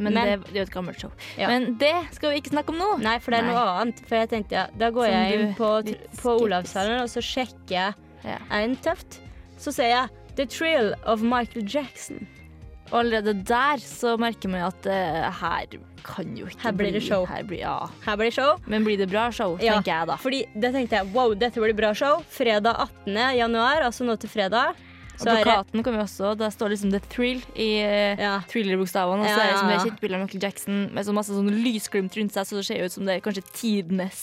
Men, 0.00 0.14
Men- 0.16 0.28
det, 0.40 0.48
det 0.48 0.56
er 0.56 0.62
jo 0.64 0.66
et 0.68 0.74
gammelt 0.74 1.00
show. 1.04 1.12
Ja. 1.38 1.48
Men 1.52 1.74
det 1.80 1.92
skal 2.16 2.32
vi 2.32 2.40
ikke 2.40 2.54
snakke 2.54 2.72
om 2.74 2.80
nå. 2.80 2.90
Nei, 3.04 3.18
for 3.20 3.30
det 3.36 3.42
er 3.42 3.48
Nei. 3.50 3.52
noe 3.54 3.76
annet. 3.84 4.00
For 4.08 4.16
jeg 4.16 4.30
tenkte, 4.32 4.56
ja, 4.56 4.66
da 4.80 4.88
går 4.96 5.06
Som 5.10 5.14
jeg 5.18 5.40
inn 5.40 5.54
på, 5.58 5.70
på. 6.22 6.36
Olavshallen, 6.46 7.02
og 7.04 7.12
så 7.12 7.20
sjekker 7.24 7.76
jeg 7.76 7.94
Ja. 8.24 8.38
er 8.50 8.66
den 8.66 8.76
tøft. 8.84 9.20
Så 9.60 9.72
ser 9.76 9.90
jeg 9.92 10.08
The 10.36 10.46
Trill 10.46 10.94
of 11.04 11.20
Michael 11.22 11.66
Jackson. 11.68 12.26
Og 12.90 13.04
allerede 13.04 13.36
der 13.46 13.78
så 13.78 14.16
merker 14.18 14.48
man 14.50 14.64
at 14.66 14.86
uh, 14.90 15.30
her 15.30 15.66
kan 16.02 16.32
jo 16.34 16.46
ikke 16.48 16.62
Her 16.64 16.72
blir 16.74 16.90
det 16.96 17.02
show. 17.04 17.26
Her 17.28 17.44
blir, 17.46 17.60
ja. 17.60 17.74
Her 18.06 18.16
blir 18.18 18.30
det 18.32 18.34
show. 18.34 18.56
Men 18.66 18.82
blir 18.86 18.96
det 18.98 19.06
bra 19.12 19.28
show, 19.30 19.58
Ja. 19.62 19.76
tenker 19.76 19.92
jeg 19.92 20.08
da. 20.10 20.16
Fordi 20.18 20.40
det 20.58 20.72
tenkte 20.74 20.96
jeg, 20.98 21.12
wow, 21.14 21.34
dette 21.38 21.60
blir 21.62 21.76
bra 21.76 21.92
show. 21.94 22.24
Fredag 22.34 22.74
18. 23.04 23.36
januar, 23.36 23.84
altså 23.86 24.02
nå 24.08 24.16
til 24.18 24.32
fredag. 24.32 24.74
Så 25.20 25.28
Advokaten 25.28 25.84
kommer 25.84 26.04
også. 26.04 26.32
Da 26.38 26.48
står 26.52 26.72
liksom 26.72 26.92
The 26.94 27.00
Thrill 27.12 27.42
i 27.52 27.68
eh, 27.84 28.20
ja. 28.20 28.38
thriller-bokstavene. 28.50 29.26
Og 29.26 29.28
så 29.28 29.42
er 29.42 29.50
det 29.50 29.58
som 29.58 29.68
ja, 29.68 29.74
det 29.74 29.78
ja. 29.78 29.84
kjente 29.88 30.12
av 30.16 30.24
Michael 30.24 30.44
Jackson 30.46 30.78
med 30.96 31.08
så 31.08 31.16
masse 31.16 31.36
sånn 31.36 31.50
lysglimt 31.64 32.16
rundt 32.16 32.36
seg, 32.36 32.48
så 32.48 32.60
det 32.60 32.66
ser 32.68 32.84
ut 32.84 32.96
som 32.96 33.08
det 33.08 33.18
er 33.18 33.24
kanskje 33.24 33.44
tidenes 33.52 34.22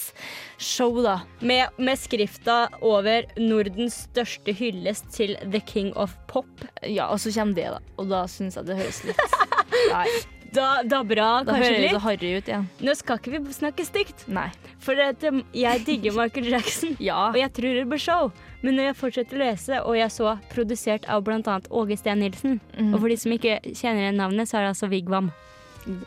show, 0.57 0.97
da. 1.05 1.19
med, 1.39 1.75
med 1.77 1.99
skrifta 2.01 2.57
over 2.81 3.27
'Nordens 3.38 4.03
største 4.07 4.55
hyllest 4.57 5.12
til 5.13 5.38
The 5.43 5.62
King 5.62 5.93
of 5.95 6.17
Pop'. 6.31 6.65
Ja, 6.81 7.12
og 7.12 7.21
så 7.21 7.33
kommer 7.36 7.57
det, 7.57 7.69
da. 7.77 7.83
Og 7.97 8.10
da 8.10 8.25
syns 8.31 8.57
jeg 8.57 8.69
det 8.69 8.79
høres 8.81 9.03
litt 9.05 9.21
Nei, 9.93 10.07
Da, 10.53 10.81
da 10.88 11.01
bra, 11.03 11.43
da 11.43 11.53
kanskje 11.53 11.67
høres 11.67 11.81
det 11.81 11.89
så 11.89 11.95
litt. 11.97 12.03
harry 12.05 12.29
ut 12.38 12.47
igjen. 12.49 12.67
Nå 12.88 12.93
skal 12.95 13.17
ikke 13.19 13.31
vi 13.43 13.53
snakke 13.53 13.86
stygt, 13.86 14.23
Nei. 14.31 14.47
for 14.79 14.99
at, 15.03 15.23
um, 15.27 15.41
jeg 15.53 15.83
digger 15.86 16.15
Michael 16.15 16.47
Jackson. 16.53 16.95
Ja. 17.10 17.27
Og 17.31 17.38
jeg 17.38 17.51
tror 17.57 17.75
det 17.77 17.88
blir 17.91 17.99
show. 18.01 18.31
Men 18.63 18.77
når 18.79 18.89
jeg 18.89 18.97
fortsetter 19.01 19.38
å 19.38 19.41
lese, 19.43 19.81
og 19.83 19.97
jeg 19.99 20.10
så 20.15 20.38
produsert 20.53 21.05
av 21.12 21.25
bl.a. 21.27 21.57
Åge 21.69 21.97
Steen 21.99 22.23
Nilsen 22.23 22.57
mm. 22.77 22.93
Og 22.93 23.01
for 23.03 23.12
de 23.12 23.17
som 23.21 23.36
ikke 23.36 23.60
kjenner 23.69 24.07
igjen 24.07 24.17
navnet, 24.17 24.49
så 24.49 24.57
er 24.57 24.65
det 24.65 24.71
altså 24.75 24.89
Vigvam. 24.89 25.29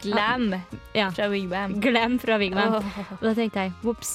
Glam 0.03 0.51
Ja. 0.97 1.11
fra 1.15 1.29
Vigvam. 1.33 1.79
Glam 1.81 2.19
fra 2.21 2.37
Vigvam. 2.43 2.75
Oh. 2.81 2.99
Og 3.21 3.23
da 3.31 3.35
tenkte 3.39 3.69
jeg, 3.69 3.73
vops, 3.85 4.15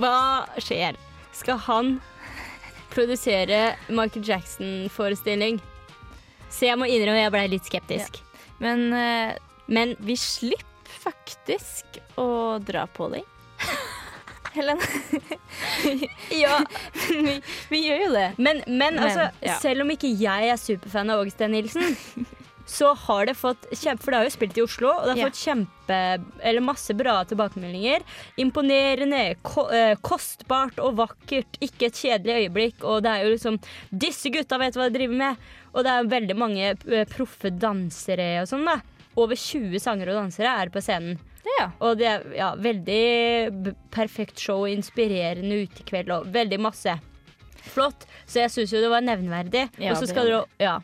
hva 0.00 0.16
skjer? 0.58 0.96
Skal 1.34 1.58
han 1.66 1.96
produsere 2.94 3.74
Michael 3.90 4.24
Jackson-forestilling? 4.26 5.60
Så 6.50 6.68
jeg 6.68 6.78
må 6.78 6.86
innrømme 6.90 7.20
jeg 7.24 7.34
blei 7.34 7.46
litt 7.50 7.66
skeptisk. 7.68 8.20
Men 8.62 8.86
eh, 8.94 9.34
Men 9.66 9.96
vi 9.98 10.16
slipper 10.20 10.98
faktisk 11.04 12.00
å 12.20 12.58
dra 12.64 12.86
på 12.86 13.08
deg. 13.12 13.24
Helen. 14.54 14.78
ja, 16.44 16.60
vi, 17.10 17.40
vi 17.72 17.80
gjør 17.88 18.04
jo 18.06 18.12
det. 18.14 18.28
Men, 18.38 18.62
men, 18.68 18.94
Men, 18.94 19.02
altså, 19.02 19.28
ja. 19.42 19.58
selv 19.62 19.82
om 19.82 19.90
ikke 19.94 20.12
jeg 20.14 20.50
er 20.52 20.60
superfan 20.60 21.10
av 21.10 21.24
Åge 21.24 21.34
Steen 21.34 21.54
Nilsen, 21.56 21.96
så 22.70 22.92
har 22.96 23.26
det 23.28 23.34
fått 23.36 23.66
kjempe, 23.76 24.00
For 24.04 24.14
det 24.14 24.20
har 24.20 24.28
jo 24.28 24.32
spilt 24.36 24.56
i 24.56 24.62
Oslo, 24.64 24.88
og 24.94 25.02
det 25.04 25.10
har 25.16 25.18
Ja. 25.20 25.26
fått 25.28 25.42
kjempe 25.42 25.98
Eller 26.40 26.64
masse 26.64 26.94
bra 26.96 27.18
tilbakemeldinger. 27.28 28.06
Imponerende, 28.40 29.34
ko, 29.44 29.66
eh, 29.68 29.98
kostbart 30.00 30.78
og 30.80 30.96
vakkert. 31.02 31.58
Ikke 31.60 31.90
et 31.90 31.98
kjedelig 32.00 32.38
øyeblikk. 32.46 32.86
Og 32.88 33.02
det 33.04 33.10
er 33.10 33.26
jo 33.26 33.34
liksom 33.34 33.58
Disse 33.92 34.32
gutta 34.32 34.56
vet 34.62 34.78
hva 34.78 34.86
de 34.88 34.96
driver 34.96 35.18
med! 35.26 35.44
Og 35.74 35.84
det 35.84 35.92
er 35.92 36.08
veldig 36.14 36.36
mange 36.40 36.70
eh, 36.72 37.04
proffe 37.10 37.50
dansere 37.52 38.30
og 38.44 38.48
sånn, 38.48 38.64
da. 38.70 38.78
Over 39.16 39.38
20 39.38 39.78
sangere 39.82 40.14
og 40.14 40.22
dansere 40.24 40.50
er 40.62 40.72
på 40.74 40.82
scenen. 40.82 41.18
Ja. 41.58 41.68
Og 41.84 41.98
det 42.00 42.06
er 42.08 42.22
ja, 42.34 42.54
veldig 42.56 43.74
perfekt 43.94 44.40
show, 44.40 44.64
inspirerende 44.66 45.64
utekveld 45.66 46.10
og 46.14 46.30
veldig 46.34 46.58
masse. 46.64 46.96
Flott. 47.64 48.06
Så 48.26 48.42
jeg 48.42 48.52
syns 48.52 48.72
jo 48.74 48.80
det 48.84 48.90
var 48.92 49.04
nevnverdig. 49.04 49.68
Ja, 49.80 49.92
og 49.92 50.00
så 50.00 50.08
skal 50.10 50.28
dere 50.30 50.44
Ja. 50.60 50.78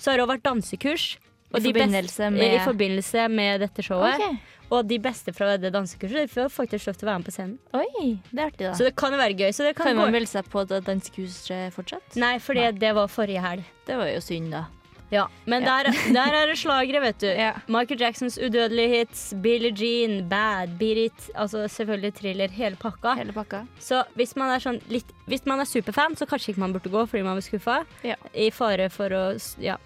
Så 0.00 0.10
har 0.12 0.18
det 0.22 0.28
vært 0.28 0.42
dansekurs. 0.46 1.16
I 1.50 1.58
de 1.60 1.72
forbindelse 1.72 2.30
med- 2.32 2.54
I 2.54 2.58
forbindelse 2.64 3.28
med 3.30 3.60
dette 3.60 3.82
showet. 3.82 4.14
Okay. 4.14 4.38
Og 4.70 4.86
de 4.86 4.98
beste 4.98 5.32
fra 5.34 5.56
det 5.58 5.72
dansekurset 5.74 6.30
får 6.30 6.48
faktisk 6.48 6.86
lov 6.86 6.94
til 6.96 7.08
å 7.08 7.10
være 7.10 7.18
med 7.18 7.26
på 7.26 7.32
scenen. 7.34 7.58
Oi, 7.74 8.20
det 8.30 8.38
er 8.38 8.46
artig, 8.46 8.66
da. 8.68 8.72
Så 8.72 8.84
det 8.86 8.94
kan 8.96 9.12
være 9.12 9.34
gøy. 9.34 9.50
Så 9.50 9.64
det 9.66 9.74
kan, 9.74 9.86
kan 9.86 9.96
man 9.96 10.12
melde 10.12 10.28
seg 10.30 10.44
på 10.48 10.62
dansekurset 10.68 11.50
eh, 11.50 11.70
fortsatt? 11.74 12.14
Nei, 12.16 12.38
for 12.38 12.54
det 12.54 12.94
var 12.94 13.08
forrige 13.10 13.42
helg. 13.42 13.64
Det 13.84 13.96
var 13.98 14.06
jo 14.06 14.20
synd, 14.20 14.52
da. 14.52 14.64
Ja, 15.10 15.24
men 15.50 15.64
der, 15.66 15.88
der 16.14 16.34
er 16.38 16.46
det 16.46 16.58
slagere, 16.60 17.00
vet 17.02 17.18
du. 17.22 17.26
Ja. 17.40 17.52
Michael 17.66 18.00
Jacksons 18.00 18.36
udødelige 18.38 18.88
hits, 18.92 19.22
Billie 19.42 19.72
Jean, 19.74 20.28
Bad, 20.28 20.76
Beat 20.78 20.98
It, 21.08 21.30
altså 21.34 21.64
selvfølgelig 21.68 22.12
thriller, 22.14 22.48
hele 22.54 22.76
pakka. 22.78 23.14
Hele 23.18 23.32
pakka. 23.34 23.64
Så 23.82 24.04
hvis 24.14 24.36
man 24.38 24.52
er 24.54 24.62
sånn 24.62 24.78
litt 24.92 25.10
Hvis 25.30 25.44
man 25.46 25.60
er 25.62 25.66
superfan, 25.68 26.16
så 26.18 26.26
kanskje 26.26 26.50
ikke 26.52 26.62
man 26.62 26.72
burde 26.74 26.90
gå 26.90 27.04
fordi 27.06 27.22
man 27.22 27.36
blir 27.38 27.46
skuffa. 27.46 27.80
Ja. 28.06 28.16
I 28.34 28.48
fare 28.50 28.88
for 28.90 29.12
å 29.14 29.22
ja, 29.62 29.76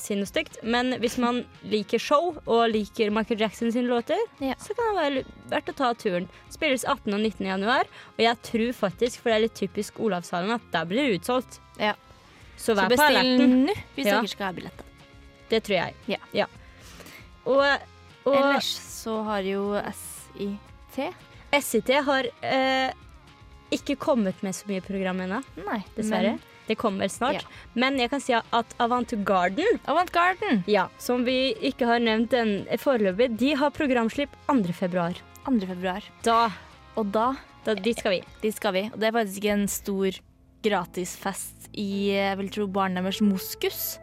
si 0.00 0.16
noe 0.16 0.28
stygt. 0.28 0.56
Men 0.64 0.94
hvis 1.02 1.18
man 1.20 1.42
liker 1.68 2.00
show 2.00 2.38
og 2.46 2.62
liker 2.72 3.12
Michael 3.12 3.40
Jackson 3.44 3.72
sine 3.74 3.88
låter, 3.90 4.16
Ja. 4.40 4.54
så 4.56 4.72
kan 4.76 4.88
det 4.88 5.00
være 5.00 5.24
verdt 5.52 5.72
å 5.74 5.76
ta 5.76 5.90
turen. 6.00 6.28
Spilles 6.48 6.84
18. 6.88 7.12
og 7.12 7.20
19. 7.20 7.44
januar, 7.50 7.84
og 8.16 8.22
jeg 8.24 8.40
tror 8.48 8.72
faktisk, 8.72 9.20
for 9.20 9.28
det 9.28 9.36
er 9.36 9.44
litt 9.48 9.58
typisk 9.60 10.00
Olavshallen, 10.00 10.56
at 10.56 10.64
der 10.72 10.88
blir 10.88 11.04
det 11.10 11.20
utsolgt. 11.20 11.60
Ja. 11.78 11.92
Så 12.60 12.74
Så 12.74 12.76
vær 12.76 12.90
bestill 12.92 13.16
alerten. 13.16 13.54
nå 13.66 13.74
hvis 13.96 14.06
Ja. 14.06 14.18
dere 14.20 14.28
skal 14.28 14.46
ha 14.46 14.52
billetter. 14.52 14.84
Det 15.50 15.62
tror 15.64 15.76
jeg. 15.78 16.18
Ja. 16.34 16.46
Og, 17.48 17.64
og 18.28 18.34
Ellers 18.36 18.68
så 19.00 19.22
har 19.24 19.40
jo 19.48 19.62
SIT 19.96 21.14
SIT 21.64 21.88
har 22.06 22.28
eh, 22.46 22.92
ikke 23.74 23.96
kommet 23.98 24.38
med 24.44 24.54
så 24.54 24.68
mye 24.70 24.82
program 24.84 25.20
ennå, 25.24 25.40
dessverre. 25.96 26.36
men 26.36 26.40
Det 26.68 26.76
kommer 26.78 27.08
snart. 27.10 27.40
Ja. 27.40 27.48
Men 27.74 27.96
jeg 27.98 28.10
kan 28.12 28.20
si 28.22 28.32
at 28.36 28.74
Avant 28.78 29.10
Garden 29.24 30.62
ja, 30.70 30.84
som 30.98 31.24
vi 31.26 31.54
ikke 31.60 31.86
har 31.88 31.98
nevnt 31.98 32.30
den 32.30 32.66
foreløpig, 32.78 33.32
de 33.40 33.54
har 33.58 33.70
programslipp 33.74 34.30
2. 34.46 34.72
februar. 34.78 35.14
2. 35.48 35.58
februar. 35.66 36.02
Da, 36.22 36.50
Og 36.96 37.10
da, 37.10 37.32
da 37.64 37.74
dit 37.74 37.98
skal 37.98 38.10
vi. 38.18 38.22
dit 38.42 38.54
skal 38.54 38.72
vi. 38.76 38.84
Og 38.92 39.00
det 39.00 39.08
er 39.08 39.16
faktisk 39.18 39.44
en 39.50 39.66
stor 39.66 40.10
gratisfest 40.64 41.70
i 41.78 42.12
jeg 42.14 42.38
vil 42.40 42.50
tro 42.52 42.66
barnet 42.70 43.04
deres 43.04 43.20
Moskus. 43.24 43.98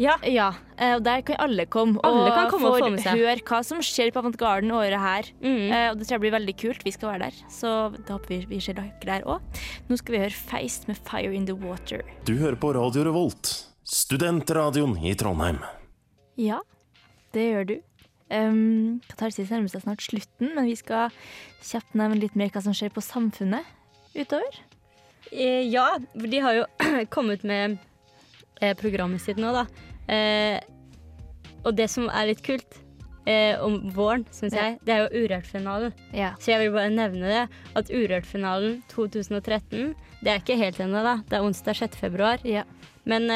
Ja. 0.00 0.14
Ja, 0.24 0.54
eh, 0.78 0.94
og 0.96 1.02
der 1.04 1.20
kan 1.26 1.36
alle 1.42 1.66
komme 1.68 2.00
Alle 2.06 2.30
og 2.30 2.32
kan 2.32 2.48
komme 2.50 2.70
og 2.70 2.78
få 2.78 2.86
få 2.86 2.90
med 2.94 3.02
seg. 3.04 3.20
høre 3.20 3.44
hva 3.44 3.58
som 3.66 3.82
skjer 3.84 4.12
på 4.14 4.22
Avantgarden 4.22 4.72
året 4.72 4.98
her. 4.98 5.28
Mm. 5.42 5.68
Eh, 5.68 5.90
og 5.90 5.98
det 5.98 6.06
tror 6.08 6.16
jeg 6.16 6.24
blir 6.24 6.34
veldig 6.38 6.54
kult. 6.62 6.86
Vi 6.86 6.94
skal 6.94 7.12
være 7.12 7.28
der. 7.28 7.42
Så 7.52 7.92
da 7.98 8.16
håper 8.16 8.32
vi 8.32 8.38
vi 8.54 8.60
ser 8.64 8.78
dere 8.78 8.92
der 9.04 9.26
òg. 9.28 9.60
Nå 9.90 9.98
skal 10.00 10.16
vi 10.16 10.22
høre 10.24 10.38
Feist 10.48 10.88
med 10.88 10.96
Fire 11.04 11.34
in 11.36 11.46
the 11.46 11.54
Water. 11.54 12.02
Du 12.24 12.34
hører 12.40 12.56
på 12.56 12.72
Radio 12.74 13.04
Revolt, 13.04 13.52
studentradioen 13.84 14.96
i 15.04 15.14
Trondheim. 15.14 15.60
Ja, 16.40 16.62
det 17.36 17.48
gjør 17.52 17.68
du. 17.68 17.76
Um, 18.32 19.02
Katarsis 19.10 19.50
nærmer 19.52 19.68
seg 19.68 19.84
snart 19.84 20.00
slutten, 20.00 20.54
men 20.56 20.64
vi 20.64 20.74
skal 20.80 21.12
kjapt 21.60 21.92
nevne 21.98 22.16
litt 22.16 22.36
mer 22.38 22.48
hva 22.48 22.62
som 22.64 22.72
skjer 22.72 22.88
på 22.94 23.04
samfunnet 23.04 23.66
utover. 24.16 24.62
Eh, 25.30 25.68
ja, 25.70 25.86
for 26.14 26.28
de 26.32 26.42
har 26.44 26.58
jo 26.58 26.66
kommet 27.14 27.44
med 27.46 27.78
eh, 28.60 28.74
programmet 28.78 29.22
sitt 29.22 29.40
nå, 29.40 29.52
da. 29.54 29.66
Eh, 30.12 30.58
og 31.62 31.76
det 31.78 31.86
som 31.92 32.08
er 32.10 32.32
litt 32.32 32.42
kult 32.44 32.80
eh, 33.30 33.54
om 33.62 33.78
våren, 33.94 34.24
syns 34.34 34.56
jeg, 34.58 34.78
det 34.82 34.96
er 34.96 35.04
jo 35.04 35.22
Urørt-finalen. 35.22 35.94
Ja. 36.16 36.32
Så 36.42 36.54
jeg 36.54 36.64
vil 36.64 36.74
bare 36.74 36.90
nevne 36.92 37.30
det, 37.30 37.44
at 37.78 37.92
Urørt-finalen 37.92 38.80
2013, 38.90 39.92
det 40.22 40.32
er 40.32 40.42
ikke 40.42 40.58
helt 40.58 40.82
ennå, 40.82 41.04
da. 41.06 41.18
Det 41.28 41.38
er 41.38 41.46
onsdag 41.46 41.78
6. 41.84 42.00
februar. 42.02 42.42
Ja. 42.46 42.66
Men, 43.06 43.30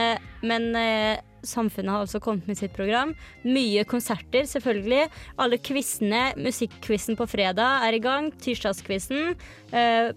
men 0.46 0.68
eh, 0.79 1.22
Samfunnet 1.44 1.92
har 1.92 2.05
også 2.07 2.20
kommet 2.25 2.46
med 2.49 2.59
sitt 2.59 2.72
program. 2.77 3.12
Mye 3.44 3.85
konserter, 3.88 4.46
selvfølgelig. 4.49 5.09
Alle 5.42 5.59
quizene. 5.59 6.31
Musikkquizen 6.40 7.18
på 7.18 7.27
fredag 7.31 7.87
er 7.87 7.99
i 7.99 8.03
gang. 8.03 8.31
Tirsdagsquizen, 8.42 9.37
eh, 9.72 10.11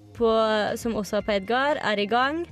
som 0.79 0.95
også 0.95 1.19
er 1.19 1.27
på 1.27 1.35
Edgar, 1.37 1.81
er 1.83 1.99
i 1.99 2.07
gang. 2.09 2.45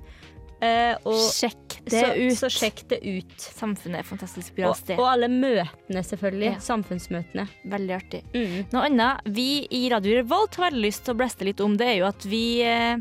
Eh, 0.58 0.96
og 1.06 1.20
Sjekk 1.36 1.76
det 1.86 2.00
så, 2.02 2.08
ut. 2.18 2.34
så 2.40 2.50
sjekk 2.50 2.80
det 2.90 2.98
ut. 3.06 3.36
Samfunnet 3.38 4.00
er 4.02 4.08
fantastisk 4.08 4.56
bra 4.58 4.72
Og, 4.72 4.80
sted. 4.80 4.98
og 4.98 5.06
alle 5.12 5.28
møtene, 5.30 6.02
selvfølgelig. 6.04 6.50
Ja. 6.56 6.62
Samfunnsmøtene. 6.66 7.46
Veldig 7.70 7.94
artig. 7.94 8.24
Mm. 8.34 8.56
Noe 8.74 8.88
annet 8.90 9.30
vi 9.38 9.68
i 9.70 9.84
Radio 9.94 10.18
Revolt 10.18 10.58
har 10.58 10.72
veldig 10.72 10.82
lyst 10.88 11.06
til 11.06 11.14
å 11.14 11.20
bleste 11.22 11.46
litt 11.46 11.62
om, 11.62 11.78
det 11.78 11.92
er 11.92 12.00
jo 12.02 12.08
at 12.10 12.26
vi 12.26 12.42
eh, 12.66 12.98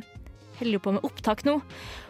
holder 0.61 0.85
på 0.85 0.93
med 0.99 1.09
opptak 1.09 1.47
nå. 1.49 1.57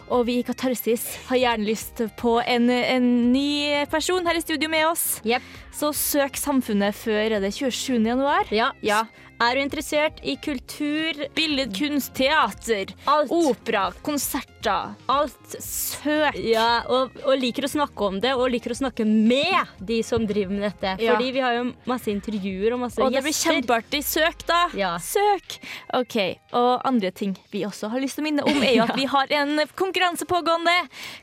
Og 0.09 0.27
vi 0.29 0.39
i 0.41 0.47
Katarsis 0.47 1.05
har 1.27 1.41
gjerne 1.41 1.67
lyst 1.67 2.03
på 2.21 2.37
en, 2.47 2.69
en 2.71 3.07
ny 3.33 3.85
person 3.91 4.27
her 4.27 4.39
i 4.39 4.45
studio 4.45 4.71
med 4.71 4.87
oss. 4.87 5.07
Yep. 5.27 5.43
Så 5.77 5.91
søk 5.93 6.39
Samfunnet 6.41 6.95
før 6.97 7.37
er 7.37 7.43
det 7.43 7.53
27. 7.57 7.99
januar. 8.07 8.47
Ja. 8.55 8.71
Ja. 8.87 9.05
Er 9.37 9.55
du 9.59 9.61
interessert 9.61 10.23
i 10.25 10.33
kultur, 10.41 11.19
Billedkunst, 11.37 12.15
teater, 12.17 12.93
alt, 13.05 13.29
opera, 13.31 13.91
konserter. 14.03 14.95
alt 15.13 15.57
Søk! 15.63 16.39
Ja, 16.41 16.81
og, 16.89 17.13
og 17.21 17.37
liker 17.39 17.67
å 17.67 17.71
snakke 17.71 18.09
om 18.09 18.17
det, 18.25 18.33
og 18.35 18.49
liker 18.55 18.73
å 18.73 18.79
snakke 18.81 19.05
med 19.07 19.77
de 19.87 19.99
som 20.07 20.25
driver 20.27 20.57
med 20.57 20.65
dette. 20.71 20.95
Ja. 21.05 21.13
Fordi 21.19 21.29
vi 21.37 21.45
har 21.45 21.59
jo 21.59 21.67
masse 21.87 22.11
intervjuer 22.11 22.75
og 22.79 22.83
masse 22.87 23.05
Og 23.05 23.13
det 23.13 23.23
blir 23.29 23.37
kjempeartig. 23.37 24.01
Søk, 24.09 24.43
da! 24.49 24.63
Ja. 24.79 24.95
Søk! 25.05 25.59
OK. 26.01 26.17
Og 26.57 26.73
andre 26.89 27.13
ting 27.13 27.37
vi 27.53 27.67
også 27.69 27.93
har 27.93 28.01
lyst 28.03 28.17
til 28.17 28.25
å 28.25 28.31
minne 28.31 28.49
om, 28.49 28.63
er 28.65 28.79
jo 28.81 28.87
at 28.89 28.97
vi 29.03 29.05
har 29.13 29.37
en 29.43 29.61
konkurranse 29.79 30.25
pågående. 30.33 30.79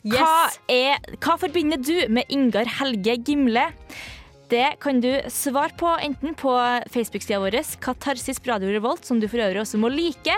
Hva, 0.06 0.34
Yes. 0.54 0.60
er, 0.70 1.16
hva 1.18 1.40
forbinder 1.42 1.82
du 1.82 1.96
med 2.14 2.30
Ingar 2.32 2.70
Helge 2.78 3.18
Gimle? 3.26 3.72
Det 4.54 4.76
kan 4.84 5.00
du 5.02 5.10
svare 5.34 5.72
på 5.80 5.88
enten 6.04 6.36
på 6.38 6.52
Facebook-sida 6.94 7.40
vår, 7.42 7.56
Katarsis 7.82 8.38
Radio 8.46 8.70
Revolt, 8.76 9.06
som 9.08 9.18
du 9.20 9.26
for 9.32 9.42
øvrig 9.42 9.62
også 9.64 9.80
må 9.82 9.90
like, 9.90 10.36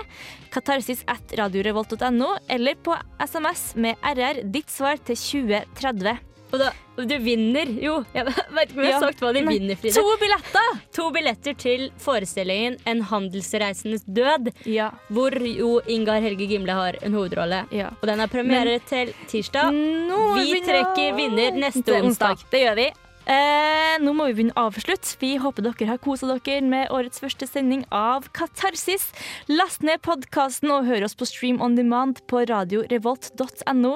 katarsis 0.54 1.02
at 1.12 1.34
radiorevolt.no, 1.36 2.30
eller 2.48 2.78
på 2.86 2.96
SMS 3.20 3.74
med 3.76 4.00
RR, 4.16 4.40
ditt 4.54 4.72
svar 4.72 5.02
til 5.04 5.18
2030. 5.20 6.16
Og, 6.54 6.60
da, 6.62 6.70
du 7.10 7.16
vinner 7.20 7.68
jo 7.82 7.96
Jeg 8.14 8.24
vet 8.56 8.70
ikke 8.70 8.78
om 8.78 8.84
jeg 8.86 8.92
Ja. 8.94 9.00
har 9.02 9.08
sagt 9.10 9.24
hva 9.26 9.32
de 9.36 9.42
vinner, 9.50 9.76
Fride. 9.82 9.96
To 9.98 10.14
billetter! 10.22 10.68
To 10.96 11.08
billetter 11.12 11.58
til 11.60 11.88
forestillingen 12.00 12.78
En 12.88 13.02
handelsreisendes 13.10 14.06
død, 14.08 14.52
Ja. 14.70 14.92
hvor 15.12 15.34
jo 15.42 15.82
Ingar 15.92 16.22
Helge 16.24 16.48
Gimle 16.54 16.72
har 16.78 17.00
en 17.02 17.18
hovedrolle. 17.18 17.66
ja. 17.76 17.90
Og 18.00 18.08
den 18.08 18.22
er 18.24 18.32
premiere 18.32 18.78
til 18.88 19.12
tirsdag. 19.28 19.74
Nå 19.74 20.22
Vi 20.38 20.62
trekker 20.64 21.18
vinner 21.18 21.58
neste 21.66 21.98
onsdag. 22.00 22.46
Det 22.54 22.62
gjør 22.64 22.76
vi. 22.80 22.88
Eh, 23.26 23.96
nå 24.06 24.12
må 24.14 24.28
vi 24.30 24.36
begynne 24.38 24.54
å 24.54 24.68
avslutte. 24.70 25.16
Vi 25.22 25.32
håper 25.42 25.66
dere 25.66 25.88
har 25.90 25.98
kosa 26.04 26.28
dere 26.30 26.62
med 26.70 26.92
årets 26.94 27.22
første 27.24 27.48
sending 27.50 27.82
av 27.90 28.28
Katarsis. 28.38 29.08
Last 29.50 29.82
ned 29.82 30.04
podkasten 30.06 30.70
og 30.76 30.86
hør 30.86 31.08
oss 31.08 31.18
på 31.18 31.26
Stream 31.26 31.58
on 31.66 31.74
demand 31.78 32.22
på 32.30 32.44
radiorevolt.no. 32.52 33.96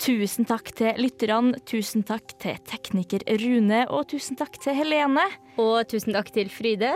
Tusen 0.00 0.46
takk 0.48 0.70
til 0.78 0.94
lytterne, 1.02 1.58
tusen 1.68 2.06
takk 2.08 2.36
til 2.40 2.56
tekniker 2.70 3.26
Rune, 3.42 3.82
og 3.92 4.06
tusen 4.14 4.38
takk 4.38 4.56
til 4.62 4.78
Helene. 4.78 5.26
Og 5.60 5.82
tusen 5.90 6.14
takk 6.16 6.30
til 6.32 6.48
Fride. 6.48 6.94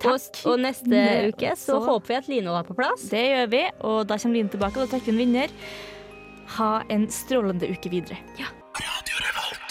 Takk. 0.00 0.16
Og, 0.16 0.40
og 0.54 0.58
neste 0.64 0.88
Ne- 0.90 1.28
uke 1.30 1.52
så 1.56 1.76
så- 1.76 1.84
håper 1.84 2.06
vi 2.08 2.14
at 2.16 2.28
Line 2.28 2.48
er 2.58 2.64
på 2.64 2.74
plass. 2.76 3.08
Det 3.12 3.22
gjør 3.28 3.50
vi, 3.50 3.62
og 3.80 4.06
da 4.08 4.16
kommer 4.18 4.36
Line 4.40 4.48
tilbake, 4.50 4.76
og 4.80 4.88
da 4.88 4.96
trekker 4.96 5.12
vi 5.12 5.12
en 5.12 5.22
vinner. 5.26 5.48
Ha 6.56 6.82
en 6.90 7.06
strålende 7.08 7.68
uke 7.70 7.88
videre. 7.90 8.18
Radio 8.36 9.65